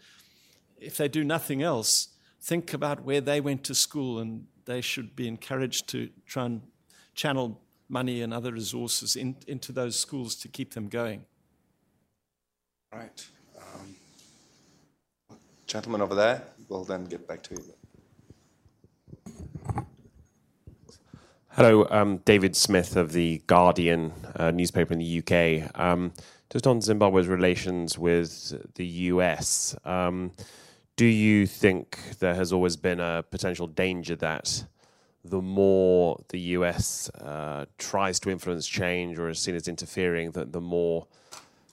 [0.79, 2.09] if they do nothing else,
[2.41, 6.63] think about where they went to school and they should be encouraged to try and
[7.15, 11.25] channel money and other resources in, into those schools to keep them going.
[12.93, 13.27] Right.
[13.59, 13.97] Um,
[15.67, 17.78] gentleman over there, we'll then get back to you.
[21.59, 25.69] Hello, um, David Smith of the Guardian uh, newspaper in the UK.
[25.77, 26.13] Um,
[26.51, 30.31] just on Zimbabwe's relations with the US, um,
[30.95, 34.67] do you think there has always been a potential danger that
[35.25, 40.53] the more the US uh, tries to influence change or is seen as interfering, that
[40.53, 41.09] the more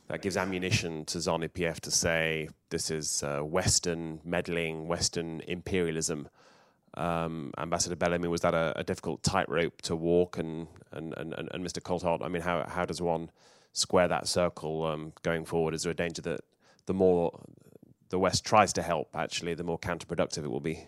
[0.07, 6.27] that gives ammunition to ZANU PF to say this is uh, Western meddling, Western imperialism.
[6.95, 10.37] Um, Ambassador Bellamy, was that a, a difficult tightrope to walk?
[10.37, 11.81] And, and, and, and Mr.
[11.81, 13.29] Coltart, I mean, how, how does one
[13.73, 15.73] square that circle um, going forward?
[15.73, 16.41] Is there a danger that
[16.85, 17.37] the more
[18.09, 20.85] the West tries to help, actually, the more counterproductive it will be?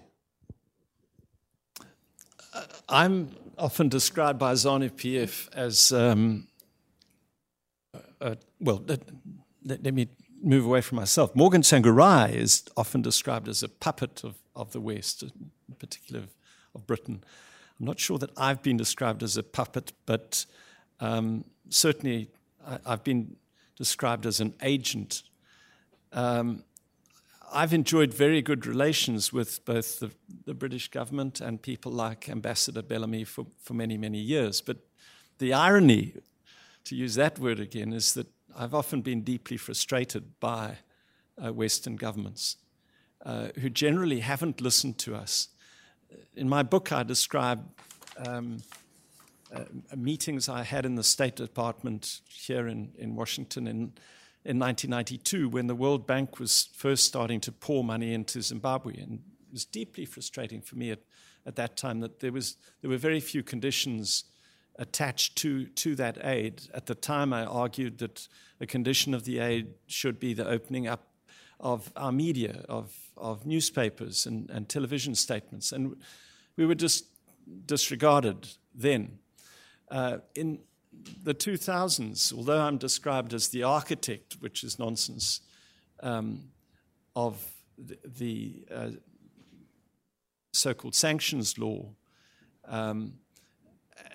[2.90, 6.48] I'm often described by ZANU PF as, um,
[8.22, 9.02] uh, well, let,
[9.64, 10.08] let, let, me
[10.42, 11.36] move away from myself.
[11.36, 15.24] Morgan Tsvangirai is often described as a puppet of, of the West,
[15.76, 16.36] particular of,
[16.76, 17.24] of Britain.
[17.80, 20.46] I'm not sure that I've been described as a puppet, but
[21.00, 22.30] um, certainly
[22.66, 23.36] I, have been
[23.76, 25.24] described as an agent.
[26.12, 26.64] Um,
[27.52, 30.12] I've enjoyed very good relations with both the,
[30.46, 34.60] the, British government and people like Ambassador Bellamy for, for many, many years.
[34.60, 34.78] But
[35.38, 36.14] the irony,
[36.86, 40.80] to use that word again, is that I've often been deeply frustrated by
[41.42, 42.58] uh, Western governments
[43.26, 45.50] uh, who generally haven't listened to us.
[46.36, 47.66] In my book, I describe
[48.26, 48.58] um,
[49.54, 49.64] uh,
[49.96, 53.94] meetings I had in the State Department here in, in Washington in
[54.48, 58.96] in 1992 when the World Bank was first starting to pour money into Zimbabwe.
[58.98, 61.00] And it was deeply frustrating for me at,
[61.46, 64.24] at that time that there, was, there were very few conditions
[64.78, 66.62] attached to, to that aid.
[66.74, 68.30] At the time, I argued that
[68.62, 71.10] a condition of the aid should be the opening up
[71.60, 75.72] of our media, of, of newspapers and, and television statements.
[75.72, 75.96] And
[76.56, 77.06] we were just
[77.66, 79.20] disregarded then.
[79.90, 80.60] Uh, in,
[81.24, 85.42] the 2000s, although I'm described as the architect, which is nonsense,
[86.02, 86.50] um,
[87.16, 87.44] of
[87.78, 88.90] the, the uh,
[90.54, 91.90] so called sanctions law,
[92.66, 93.14] um,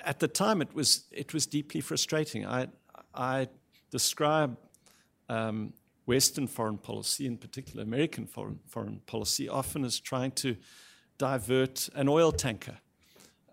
[0.04, 2.46] at the time it was, it was deeply frustrating.
[2.46, 2.68] I,
[3.14, 3.48] I
[3.90, 4.56] describe
[5.28, 5.72] um,
[6.06, 10.56] Western foreign policy, in particular American foreign, foreign policy, often is trying to
[11.18, 12.78] divert an oil tanker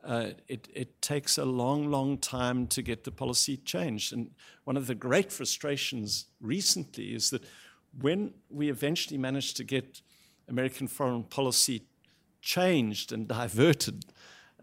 [0.04, 4.14] uh, it, it takes a long, long time to get the policy changed.
[4.14, 4.32] And
[4.64, 7.44] one of the great frustrations recently is that
[8.00, 10.02] when we eventually managed to get
[10.48, 11.84] American foreign policy
[12.42, 14.06] changed and diverted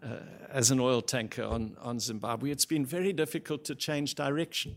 [0.03, 0.17] uh,
[0.49, 4.75] as an oil tanker on, on Zimbabwe, it's been very difficult to change direction.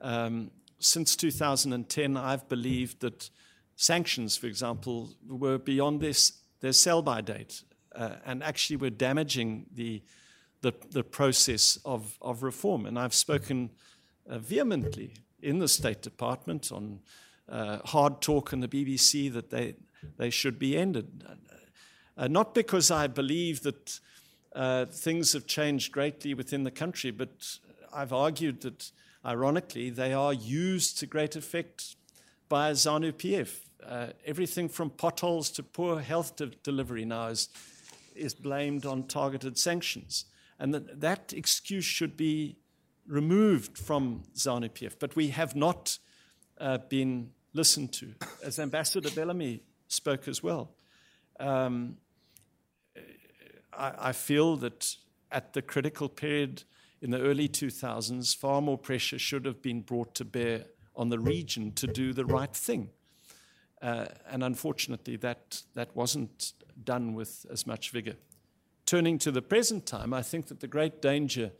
[0.00, 0.50] Um,
[0.80, 3.30] since 2010, I've believed that
[3.76, 7.62] sanctions, for example, were beyond this, their sell by date
[7.94, 10.02] uh, and actually were damaging the,
[10.62, 12.86] the, the process of, of reform.
[12.86, 13.70] And I've spoken
[14.28, 17.00] uh, vehemently in the State Department on
[17.48, 19.76] uh, hard talk on the BBC that they,
[20.16, 21.24] they should be ended.
[22.16, 24.00] Uh, not because I believe that
[24.54, 27.58] uh, things have changed greatly within the country, but
[27.92, 28.90] I've argued that,
[29.24, 31.96] ironically, they are used to great effect
[32.48, 33.60] by ZANU PF.
[33.84, 37.48] Uh, everything from potholes to poor health de- delivery now is,
[38.14, 40.26] is blamed on targeted sanctions.
[40.58, 42.56] And that, that excuse should be
[43.06, 44.96] removed from ZANU PF.
[44.98, 45.98] But we have not
[46.58, 48.14] uh, been listened to,
[48.44, 50.70] as Ambassador Bellamy spoke as well.
[51.38, 51.96] Um,
[53.72, 54.94] I, I feel that
[55.32, 56.64] at the critical period
[57.02, 61.18] in the early 2000s, far more pressure should have been brought to bear on the
[61.18, 62.90] region to do the right thing.
[63.80, 66.52] Uh, and unfortunately, that, that wasn't
[66.84, 68.16] done with as much vigor.
[68.84, 71.52] Turning to the present time, I think that the great danger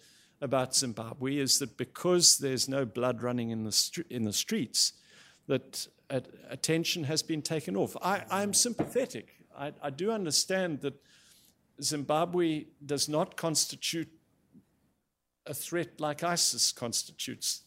[0.43, 4.95] about Zimbabwe is that because there's no blood running in the, in the streets,
[5.47, 5.89] that
[6.49, 7.97] attention has been taken off.
[8.03, 9.35] I, I'm sympathetic.
[9.57, 10.95] I, I do understand that
[11.83, 14.09] Zimbabwe does not constitute
[15.47, 17.63] a threat like ISIS constitutes.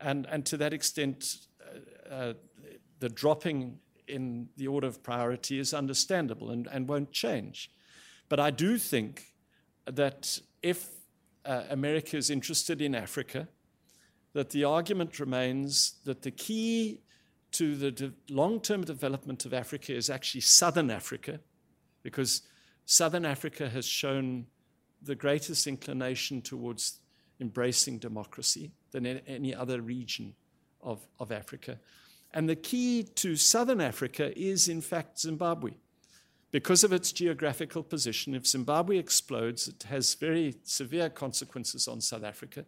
[0.00, 2.34] And, and to that extent, uh, uh,
[2.98, 3.78] the dropping
[4.08, 7.70] in the order of priority is understandable and, and won't change.
[8.28, 9.34] But I do think
[9.86, 10.88] that if
[11.44, 13.48] uh, America is interested in Africa,
[14.32, 17.00] that the argument remains that the key
[17.52, 21.40] to the de- long term development of Africa is actually southern Africa,
[22.02, 22.42] because
[22.84, 24.46] southern Africa has shown
[25.02, 27.00] the greatest inclination towards
[27.40, 30.34] embracing democracy than in any other region
[30.80, 31.78] of, of Africa.
[32.32, 35.72] And the key to southern Africa is, in fact, Zimbabwe.
[36.50, 42.24] Because of its geographical position, if Zimbabwe explodes, it has very severe consequences on South
[42.24, 42.64] Africa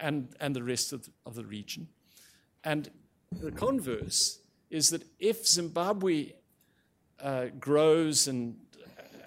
[0.00, 1.88] and, and the rest of the, of the region.
[2.64, 2.90] And
[3.30, 4.40] the converse
[4.70, 6.32] is that if Zimbabwe
[7.20, 8.56] uh, grows and,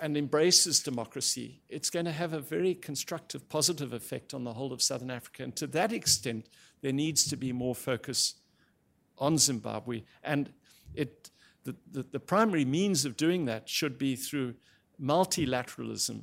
[0.02, 4.74] and embraces democracy, it's going to have a very constructive, positive effect on the whole
[4.74, 5.44] of Southern Africa.
[5.44, 6.48] And to that extent,
[6.82, 8.36] there needs to be more focus
[9.18, 10.04] on Zimbabwe.
[10.24, 10.52] And
[10.94, 11.30] it,
[11.64, 14.56] the, the, the primary means of doing that should be through
[15.02, 16.22] multilateralism,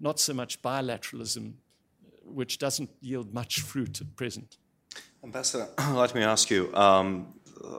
[0.00, 1.54] not so much bilateralism,
[2.24, 4.56] which doesn't yield much fruit at present.
[5.22, 6.74] Ambassador, let me ask you.
[6.74, 7.34] Um,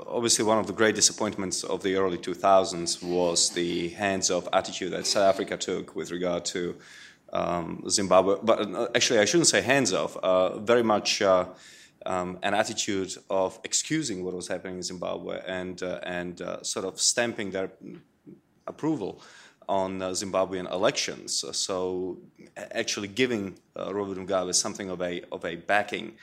[0.08, 5.06] obviously, one of the great disappointments of the early 2000s was the hands-off attitude that
[5.08, 6.76] South Africa took with regard to
[7.34, 8.38] um, Zimbabwe.
[8.44, 10.18] But uh, actually, I shouldn't say hands-off.
[10.18, 11.46] Uh, very much uh,
[12.06, 16.86] um, an attitude of excusing what was happening in Zimbabwe and uh, and uh, sort
[16.86, 17.72] of stamping their
[18.68, 19.22] approval
[19.68, 21.44] on uh, Zimbabwean elections.
[21.54, 22.18] So,
[22.72, 26.14] actually, giving Robert Mugabe something of a of a backing.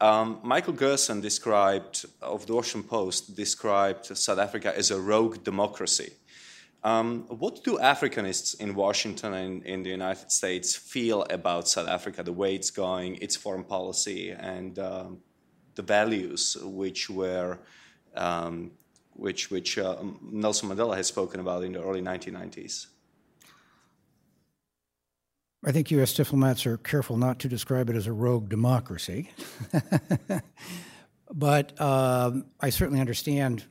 [0.00, 6.12] Um, Michael Gerson described, of the Washington Post, described South Africa as a rogue democracy.
[6.84, 12.22] Um, what do Africanists in Washington and in the United States feel about South Africa,
[12.22, 15.18] the way it's going, its foreign policy, and um,
[15.74, 17.58] the values which were,
[18.14, 18.70] um,
[19.14, 22.86] which, which uh, Nelson Mandela has spoken about in the early 1990s?
[25.64, 26.14] I think U.S.
[26.14, 29.30] diplomats are careful not to describe it as a rogue democracy.
[31.32, 33.64] but um, I certainly understand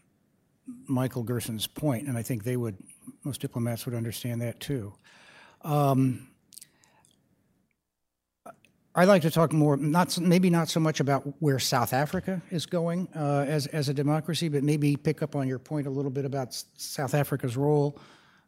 [0.87, 2.77] Michael Gerson's point, and I think they would,
[3.23, 4.93] most diplomats would understand that too.
[5.61, 6.27] Um,
[8.93, 12.65] I'd like to talk more, not maybe not so much about where South Africa is
[12.65, 16.09] going uh, as as a democracy, but maybe pick up on your point a little
[16.09, 17.99] bit about South Africa's role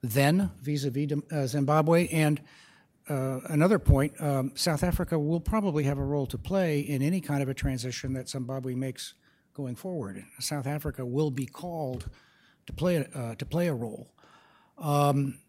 [0.02, 2.42] then vis-a-vis uh, Zimbabwe and
[3.10, 7.22] uh, another point, um, South Africa will probably have a role to play in any
[7.22, 9.16] kind of a transition that Zimbabwe makes
[9.54, 10.24] going forward.
[10.40, 12.10] South Africa will be called
[12.66, 14.14] to play uh, to play a role.
[14.78, 15.40] Um,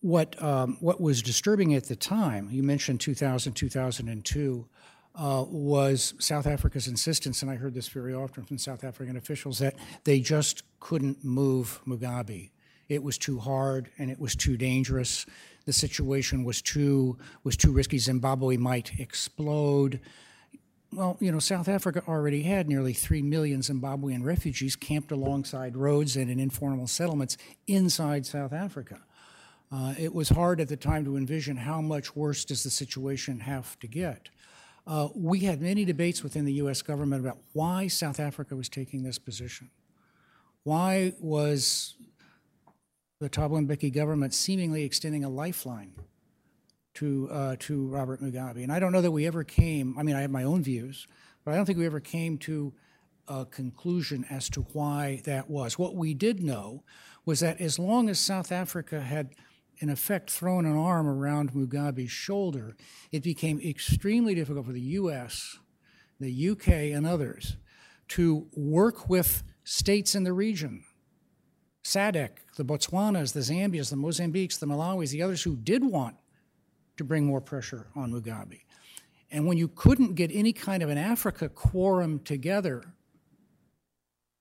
[0.00, 4.68] what um, what was disturbing at the time, you mentioned 2000, 2002,
[5.14, 9.58] uh, was South Africa's insistence, and I heard this very often from South African officials
[9.58, 9.74] that
[10.04, 12.50] they just couldn't move Mugabe
[12.90, 15.24] it was too hard and it was too dangerous.
[15.64, 17.98] The situation was too was too risky.
[17.98, 20.00] Zimbabwe might explode.
[20.92, 26.16] Well, you know, South Africa already had nearly 3 million Zimbabwean refugees camped alongside roads
[26.16, 27.36] and in informal settlements
[27.68, 28.98] inside South Africa.
[29.70, 33.38] Uh, it was hard at the time to envision how much worse does the situation
[33.38, 34.30] have to get.
[34.84, 36.82] Uh, we had many debates within the U.S.
[36.82, 39.70] government about why South Africa was taking this position.
[40.64, 41.94] Why was
[43.20, 45.92] the Thabo government seemingly extending a lifeline
[46.94, 48.62] to, uh, to Robert Mugabe?
[48.62, 51.06] And I don't know that we ever came, I mean, I have my own views,
[51.44, 52.72] but I don't think we ever came to
[53.28, 55.78] a conclusion as to why that was.
[55.78, 56.82] What we did know
[57.26, 59.34] was that as long as South Africa had
[59.78, 62.74] in effect thrown an arm around Mugabe's shoulder,
[63.12, 65.58] it became extremely difficult for the US,
[66.18, 67.56] the UK, and others
[68.08, 70.84] to work with states in the region.
[71.84, 76.16] SADC, the Botswanas, the Zambias, the Mozambiques, the Malawis, the others who did want
[76.96, 78.60] to bring more pressure on Mugabe.
[79.30, 82.84] And when you couldn't get any kind of an Africa quorum together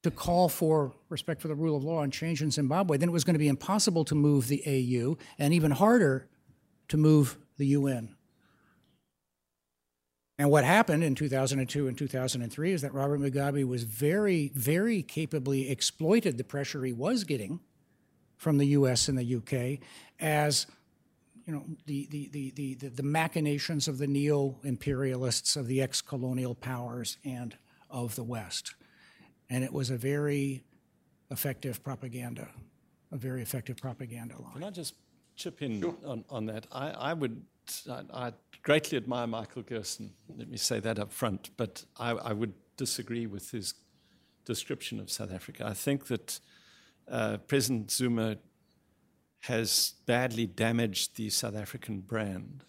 [0.03, 3.11] to call for respect for the rule of law and change in Zimbabwe, then it
[3.11, 6.27] was going to be impossible to move the AU and even harder
[6.87, 8.15] to move the UN.
[10.39, 15.69] And what happened in 2002 and 2003 is that Robert Mugabe was very, very capably
[15.69, 17.59] exploited the pressure he was getting
[18.37, 19.85] from the US and the UK
[20.17, 20.65] as
[21.45, 27.17] you know, the, the, the, the, the machinations of the neo-imperialists of the ex-colonial powers
[27.25, 27.57] and
[27.89, 28.75] of the West
[29.49, 30.63] and it was a very
[31.31, 32.47] effective propaganda,
[33.11, 34.53] a very effective propaganda line.
[34.53, 34.93] Can I just
[35.35, 36.67] chip in on, on that?
[36.71, 37.41] I, I would,
[37.89, 42.33] I, I greatly admire Michael Gerson, let me say that up front, but I, I
[42.33, 43.73] would disagree with his
[44.45, 45.65] description of South Africa.
[45.65, 46.39] I think that
[47.07, 48.37] uh, President Zuma
[49.41, 52.63] has badly damaged the South African brand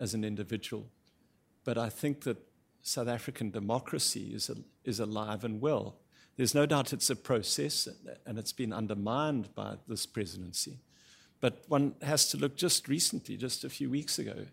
[0.00, 0.90] as an individual.
[1.64, 2.36] But I think that
[2.82, 4.50] South African democracy is,
[4.84, 5.96] is alive and well.
[6.36, 7.88] There's no doubt it's a process
[8.26, 10.80] and it's been undermined by this presidency.
[11.44, 14.46] But one has to look just recently, just a few weeks ago,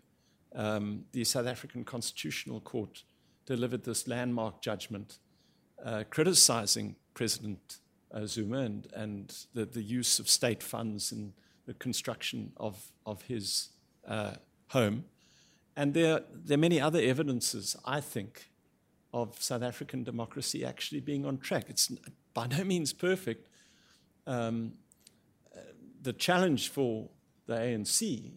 [0.54, 3.04] um, the South African Constitutional Court
[3.46, 5.16] delivered this landmark judgment
[5.82, 7.78] uh, criticizing President
[8.12, 11.32] uh, Zuma and, and the, the, use of state funds in
[11.64, 13.70] the construction of, of his
[14.06, 14.32] uh,
[14.68, 15.06] home.
[15.74, 18.50] And there, there are many other evidences, I think,
[19.14, 21.70] of South African democracy actually being on track.
[21.70, 21.90] It's
[22.34, 23.48] by no means perfect.
[24.26, 24.74] Um,
[26.02, 27.08] the challenge for
[27.46, 28.32] the ANC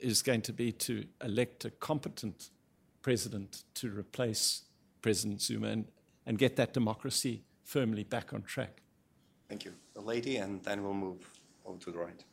[0.00, 2.50] is going to be to elect a competent
[3.02, 4.64] president to replace
[5.00, 5.84] President Zuma and,
[6.26, 8.82] and get that democracy firmly back on track.
[9.48, 9.72] Thank you.
[9.94, 11.30] The lady, and then we'll move
[11.64, 12.24] over to the right.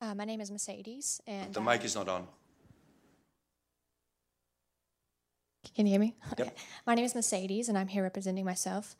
[0.00, 2.28] Uh, my name is Mercedes, and the mic is not on.
[5.74, 6.14] Can you hear me?
[6.38, 6.40] Yep.
[6.40, 6.56] Okay.
[6.86, 8.96] My name is Mercedes, and I'm here representing myself.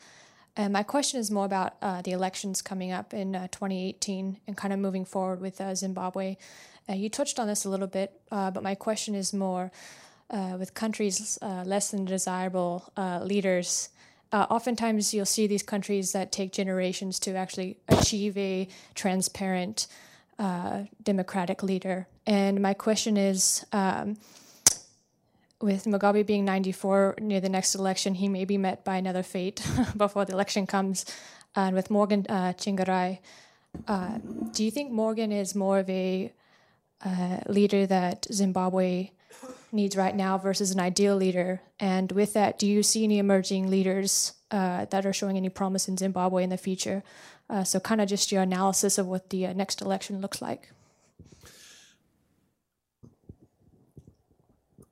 [0.56, 4.56] Uh, my question is more about uh, the elections coming up in uh, 2018 and
[4.56, 6.36] kind of moving forward with uh, Zimbabwe.
[6.88, 9.70] Uh, you touched on this a little bit, but my question is more
[10.58, 12.90] with countries less than desirable
[13.22, 13.90] leaders.
[14.32, 19.86] oftentimes, you'll see these countries that take generations to actually achieve a transparent
[20.38, 22.06] uh, democratic leader.
[22.26, 24.16] And my question is um,
[25.60, 29.62] with Mugabe being 94 near the next election, he may be met by another fate
[29.96, 31.04] before the election comes.
[31.56, 33.18] And with Morgan uh, Tsvangirai,
[33.86, 34.18] uh,
[34.52, 36.32] do you think Morgan is more of a
[37.04, 39.10] uh, leader that Zimbabwe
[39.72, 41.60] needs right now versus an ideal leader?
[41.80, 45.88] And with that, do you see any emerging leaders uh, that are showing any promise
[45.88, 47.02] in Zimbabwe in the future?
[47.50, 50.70] Uh, so, kind of just your analysis of what the uh, next election looks like.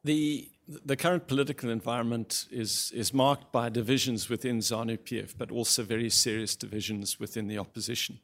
[0.05, 5.83] The the current political environment is is marked by divisions within ZANU PF, but also
[5.83, 8.19] very serious divisions within the opposition.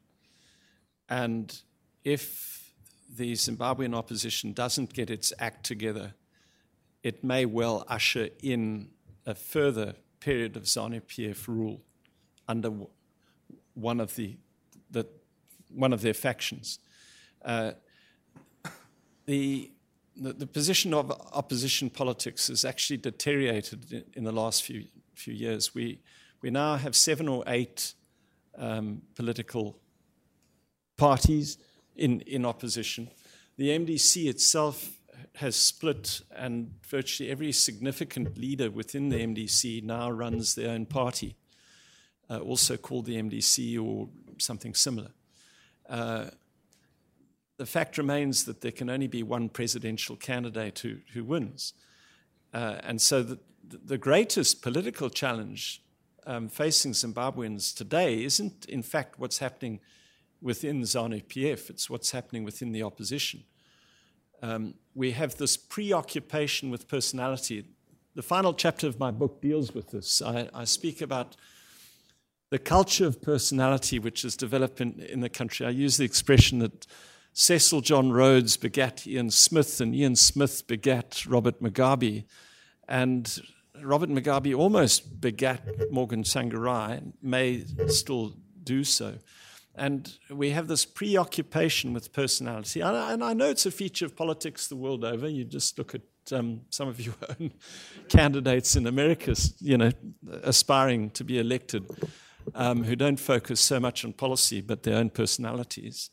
[1.09, 1.62] And
[2.05, 2.73] if
[3.09, 6.14] the Zimbabwean opposition doesn't get its act together,
[7.02, 8.89] it may well usher in
[9.27, 11.81] a further period of ZANU PF rule
[12.48, 12.73] under
[13.74, 14.36] one of the,
[14.90, 15.06] the
[15.69, 16.78] one of their factions.
[17.44, 17.73] Uh,
[19.27, 19.70] the,
[20.16, 24.84] the, the position of opposition politics has actually deteriorated in, in the last few
[25.14, 25.74] few years.
[25.74, 26.01] We
[26.43, 27.94] we now have seven or eight
[28.56, 29.78] um, political
[30.97, 31.59] parties
[31.97, 33.09] in in opposition.
[33.56, 34.98] The MDC itself
[35.36, 41.36] has split, and virtually every significant leader within the MDC now runs their own party,
[42.28, 44.09] uh, also called the MDC or
[44.39, 45.10] something similar.
[45.89, 46.26] Uh,
[47.62, 51.74] the fact remains that there can only be one presidential candidate who, who wins.
[52.52, 53.39] Uh, and so the,
[53.84, 55.80] the greatest political challenge
[56.26, 59.78] um, facing Zimbabweans today isn't, in fact, what's happening
[60.40, 63.44] within ZANU PF, it's what's happening within the opposition.
[64.43, 67.64] Um, we have this preoccupation with personality.
[68.16, 70.20] The final chapter of my book deals with this.
[70.20, 71.36] I, I speak about
[72.51, 75.64] the culture of personality which has developed in, in the country.
[75.64, 76.89] I use the expression that
[77.34, 82.24] Cecil John Rhodes begat Ian Smith, and Ian Smith begat Robert Mugabe.
[82.88, 83.42] And
[83.80, 89.14] Robert Mugabe almost begat Morgan Tsvangirai, may still do so.
[89.74, 92.82] And we have this preoccupation with personality.
[92.82, 95.26] And I know it's a feature of politics the world over.
[95.26, 97.52] You just look at um, some of your own
[98.10, 99.90] candidates in America, you know,
[100.42, 101.86] aspiring to be elected,
[102.54, 106.10] um, who don't focus so much on policy but their own personalities.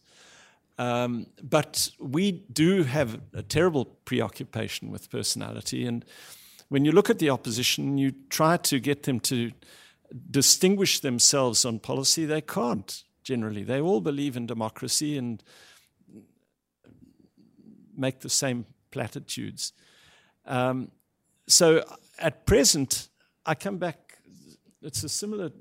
[0.80, 5.86] Um, but we do have a terrible preoccupation with personality.
[5.86, 6.06] And
[6.70, 9.52] when you look at the opposition, you try to get them to
[10.32, 13.64] distinguish themselves on policy, they can't generally.
[13.64, 15.44] They all believe in democracy and
[17.98, 19.74] make the same platitudes.
[20.46, 20.92] Um,
[21.46, 21.84] so
[22.18, 23.10] at present,
[23.46, 24.18] I come back,
[24.82, 25.52] it's a similar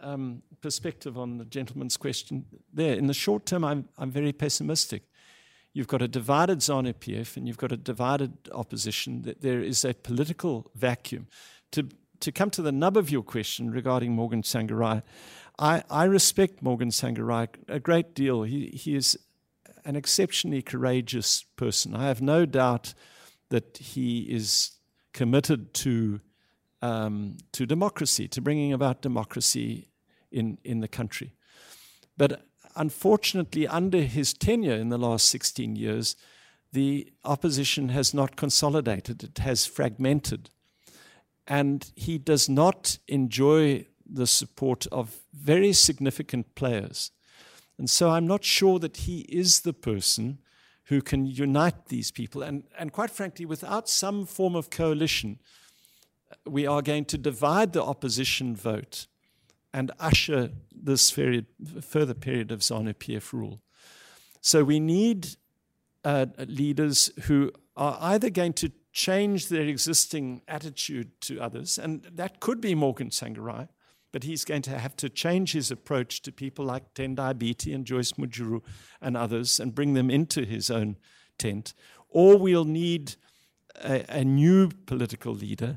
[0.00, 2.94] um, perspective on the gentleman's question there.
[2.94, 5.04] In the short term, I'm, I'm very pessimistic.
[5.72, 9.22] You've got a divided ZANU PF and you've got a divided opposition.
[9.22, 11.26] That there is a political vacuum.
[11.72, 11.88] To
[12.20, 15.02] to come to the nub of your question regarding Morgan Tsvangirai,
[15.58, 18.42] I, I respect Morgan Tsvangirai a great deal.
[18.42, 19.18] He, he is
[19.84, 21.94] an exceptionally courageous person.
[21.94, 22.94] I have no doubt
[23.50, 24.72] that he is
[25.12, 26.20] committed to,
[26.82, 29.88] um, to democracy, to bringing about democracy
[30.36, 31.32] in, in the country.
[32.16, 32.42] But
[32.76, 36.14] unfortunately, under his tenure in the last 16 years,
[36.72, 40.50] the opposition has not consolidated, it has fragmented.
[41.46, 47.12] And he does not enjoy the support of very significant players.
[47.78, 50.38] And so I'm not sure that he is the person
[50.84, 52.42] who can unite these people.
[52.42, 55.38] And, and quite frankly, without some form of coalition,
[56.44, 59.06] we are going to divide the opposition vote
[59.76, 61.44] and usher this period,
[61.82, 63.60] further period of ZANU PF rule.
[64.40, 65.36] So we need
[66.02, 72.40] uh, leaders who are either going to change their existing attitude to others, and that
[72.40, 73.68] could be Morgan Tsvangirai,
[74.12, 77.84] but he's going to have to change his approach to people like Tendai Biti and
[77.84, 78.62] Joyce Mujuru
[79.02, 80.96] and others and bring them into his own
[81.36, 81.74] tent.
[82.08, 83.16] Or we'll need
[83.84, 85.76] a, a new political leader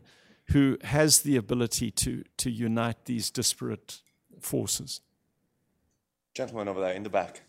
[0.52, 4.02] who has the ability to, to unite these disparate
[4.40, 5.02] forces.
[6.34, 7.42] Gentleman over there in the back.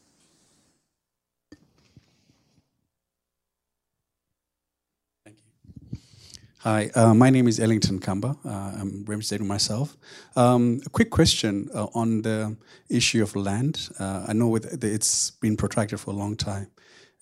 [6.59, 8.37] Hi, uh, my name is Ellington Kamba.
[8.45, 9.97] Uh, I'm representing myself.
[10.37, 12.55] Um, a quick question uh, on the
[12.91, 13.89] issue of land.
[13.99, 16.71] Uh, I know it's been protracted for a long time.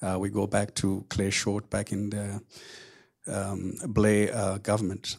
[0.02, 2.40] Uh, we go back to Clare Short back in the
[3.28, 5.18] um, Blair uh, government.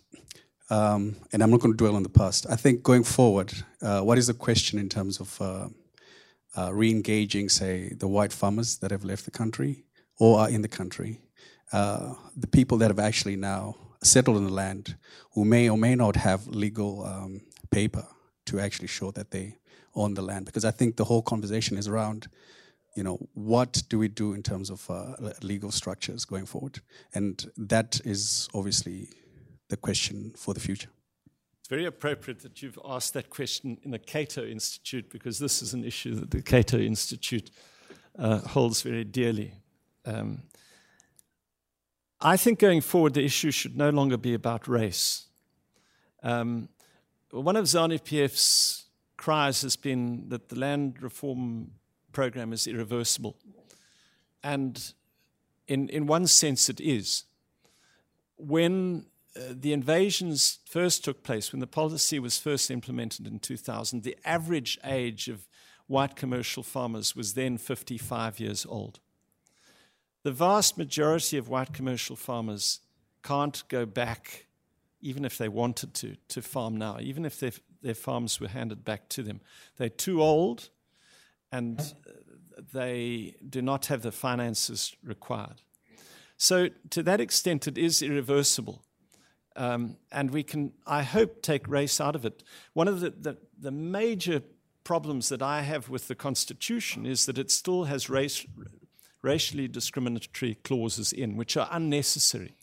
[0.70, 2.46] Um, and I'm not going to dwell on the past.
[2.50, 5.72] I think going forward, what is the question in terms of
[6.72, 9.84] re engaging, say, the white farmers that have left the country
[10.18, 11.22] or are in the country?
[11.72, 14.96] the people that have actually now settled in the land
[15.34, 17.42] who may or may not have legal um,
[17.72, 18.06] paper
[18.46, 19.58] to actually show that they
[19.96, 20.46] own the land.
[20.46, 22.28] Because I think the whole conversation is around,
[22.96, 26.80] you know, what do we do in terms of uh, legal structures going forward?
[27.14, 29.10] And that is obviously
[29.70, 30.90] the question for the future.
[31.60, 35.74] It's very appropriate that you've asked that question in the Cato Institute because this is
[35.74, 37.52] an issue that the Cato Institute
[38.18, 39.54] uh, holds very dearly.
[40.06, 40.44] Um,
[42.22, 45.28] I think going forward, the issue should no longer be about race.
[46.22, 46.70] Um,
[47.32, 48.86] one of ZANU PF's
[49.16, 51.72] cries has been that the land reform
[52.12, 53.38] program is irreversible.
[54.44, 54.94] And
[55.68, 57.26] in, in one sense, it is.
[58.38, 59.06] When
[59.36, 64.18] uh, the invasions first took place, when the policy was first implemented in 2000, the
[64.26, 65.48] average age of
[65.88, 69.00] white commercial farmers was then 55 years old.
[70.24, 72.82] The vast majority of white commercial farmers
[73.24, 74.48] can't go back,
[75.02, 77.52] even if they wanted to, to farm now, even if their,
[77.82, 79.42] their farms were handed back to them.
[79.78, 80.70] They're too old
[81.52, 81.94] and
[82.74, 85.62] they do not have the finances required.
[86.38, 88.84] So, to that extent, it is irreversible.
[89.56, 92.44] Um, and we can, I hope, take race out of it.
[92.74, 94.42] One of the, the, the, major
[94.84, 98.46] problems that I have with the Constitution is that it still has race,
[99.22, 102.56] racially discriminatory clauses in, which are unnecessary.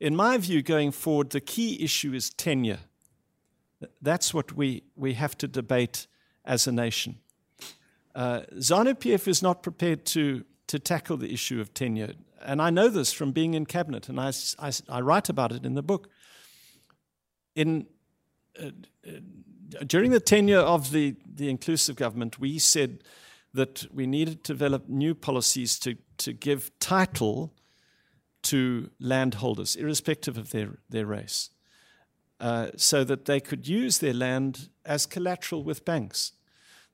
[0.00, 2.80] In my view, going forward, the key issue is tenure.
[4.02, 6.06] That's what we, we have to debate
[6.44, 7.18] as a nation.
[8.14, 12.12] Uh, ZANU PF is not prepared to, to tackle the issue of tenure.
[12.42, 15.64] And I know this from being in cabinet, and I, I, I write about it
[15.64, 16.08] in the book.
[17.54, 17.86] In,
[18.60, 18.70] uh,
[19.06, 23.02] uh, during the tenure of the, the inclusive government, we said
[23.54, 27.54] that we needed to develop new policies to, to give title
[28.42, 31.50] to landholders, irrespective of their, their race,
[32.38, 36.32] uh, so that they could use their land as collateral with banks.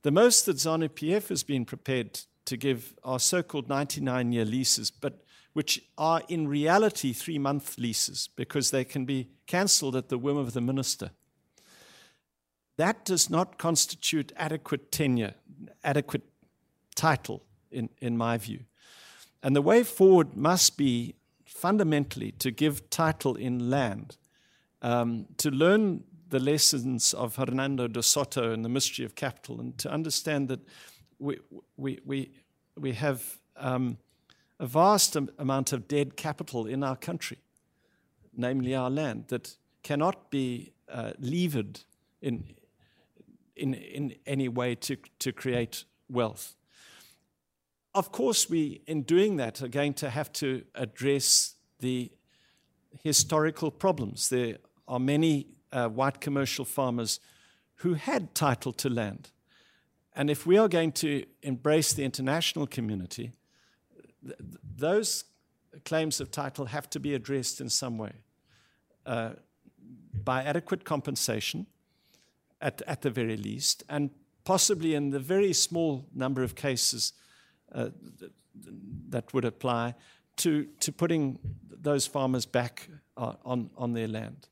[0.03, 4.45] The most that ZANU PF has been prepared to give our so called 99 year
[4.45, 10.09] leases, but which are in reality three month leases because they can be cancelled at
[10.09, 11.11] the whim of the minister.
[12.77, 15.35] That does not constitute adequate tenure,
[15.83, 16.23] adequate
[16.95, 18.61] title, in, in my view.
[19.41, 21.15] And the way forward must be
[21.45, 24.17] fundamentally to give title in land,
[24.81, 29.77] um, to learn the lessons of Hernando de Soto and the mystery of capital, and
[29.77, 30.61] to understand that
[31.23, 32.31] we, we,
[32.75, 33.39] we, have.
[33.55, 33.97] Um,
[34.63, 37.39] a vast amount of dead capital in our country,
[38.35, 41.81] namely our land, that cannot be uh, levered
[42.21, 42.45] in,
[43.57, 46.55] in, in any way to, to create wealth.
[47.93, 52.11] Of course, we, in doing that, are going to have to address the
[53.03, 54.29] historical problems.
[54.29, 57.19] There are many uh, white commercial farmers
[57.77, 59.31] who had title to land.
[60.15, 63.31] And if we are going to embrace the international community,
[64.25, 64.37] th-
[64.77, 65.25] those
[65.85, 68.13] claims of title have to be addressed in some way
[69.05, 69.31] uh,
[70.23, 71.65] by adequate compensation,
[72.61, 74.09] at, at the very least, and
[74.45, 77.13] possibly in the very small number of cases
[77.73, 78.31] uh, th-
[79.09, 79.95] that would apply
[80.37, 82.87] to, to putting those farmers back
[83.17, 84.47] uh, on, on their land.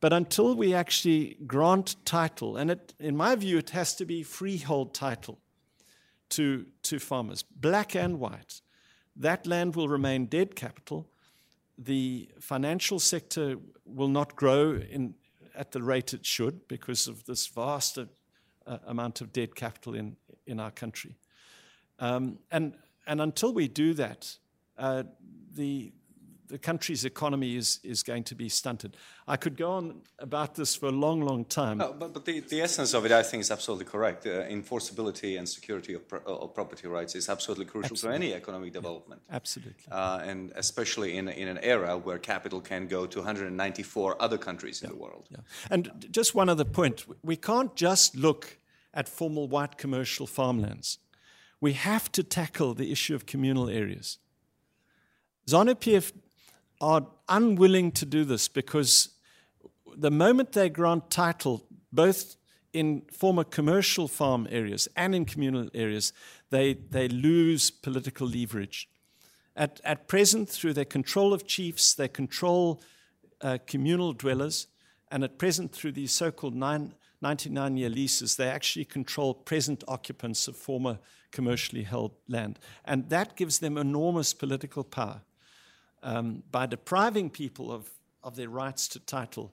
[0.00, 4.22] But until we actually grant title, and it, in my view, it has to be
[4.22, 5.38] freehold title
[6.30, 8.60] to, to farmers, black and white,
[9.16, 11.08] that land will remain dead capital.
[11.78, 15.14] The financial sector will not grow in,
[15.54, 18.06] at the rate it should because of this vast uh,
[18.86, 20.16] amount of dead capital in,
[20.46, 21.16] in our country.
[21.98, 22.74] Um, and,
[23.06, 24.36] and until we do that,
[24.76, 25.04] uh,
[25.52, 25.92] the,
[26.48, 28.96] the country's economy is, is going to be stunted.
[29.26, 31.78] I could go on about this for a long, long time.
[31.78, 34.26] No, but, but the, the essence of it, I think, is absolutely correct.
[34.26, 38.18] Uh, enforceability and security of, pro- of, property rights is absolutely crucial absolutely.
[38.18, 39.22] to any economic development.
[39.28, 39.84] Yeah, absolutely.
[39.90, 44.82] Uh, and especially in, in an era where capital can go to 194 other countries
[44.82, 45.28] in the world.
[45.30, 45.38] Yeah.
[45.70, 48.58] And just one other point we can't just look
[48.92, 50.98] at formal white commercial farmlands.
[51.60, 54.18] We have to tackle the issue of communal areas.
[55.48, 56.12] ZANU-PF
[56.80, 59.10] are unwilling to do this because
[59.96, 62.36] the moment they grant title, both
[62.72, 66.12] in former commercial farm areas and in communal areas,
[66.50, 68.88] they, they lose political leverage.
[69.56, 72.82] At, at present, through their control of chiefs, they control
[73.40, 74.66] uh, communal dwellers,
[75.10, 80.48] and at present, through these so called 99 year leases, they actually control present occupants
[80.48, 80.98] of former
[81.30, 82.58] commercially held land.
[82.84, 85.20] And that gives them enormous political power
[86.04, 87.90] um, by depriving people of,
[88.22, 89.52] of their rights to title,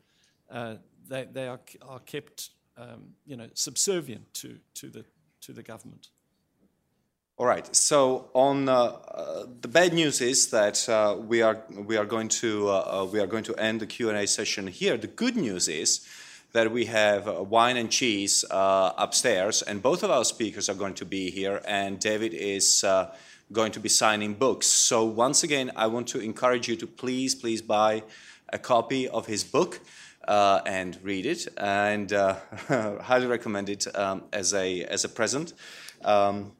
[0.52, 0.76] uh,
[1.07, 5.06] they, they are, are kept um, you know, subservient to, to, the,
[5.41, 6.10] to the government.
[7.38, 7.76] All right.
[7.76, 12.28] So, on uh, uh, the bad news is that uh, we are we are going
[12.28, 14.95] to uh, uh, we are going to end the Q and A session here.
[14.95, 16.07] The good news is
[16.52, 20.94] that we have uh, wine and cheese upstairs, and both of our speakers are going
[20.95, 21.61] to be here.
[21.65, 22.84] And David is
[23.52, 24.68] going to be signing books.
[24.68, 28.03] So once again, I want to encourage you to please, please buy
[28.49, 29.80] a copy of his book
[30.28, 32.36] uh, and read it, and uh,
[33.02, 35.53] highly recommend it um, as a as a present
[36.03, 36.52] um,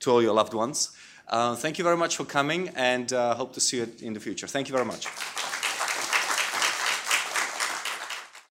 [0.00, 0.90] to all your loved ones.
[1.28, 4.20] Uh, thank you very much for coming, and uh, hope to see you in the
[4.20, 4.46] future.
[4.46, 5.53] Thank you very much.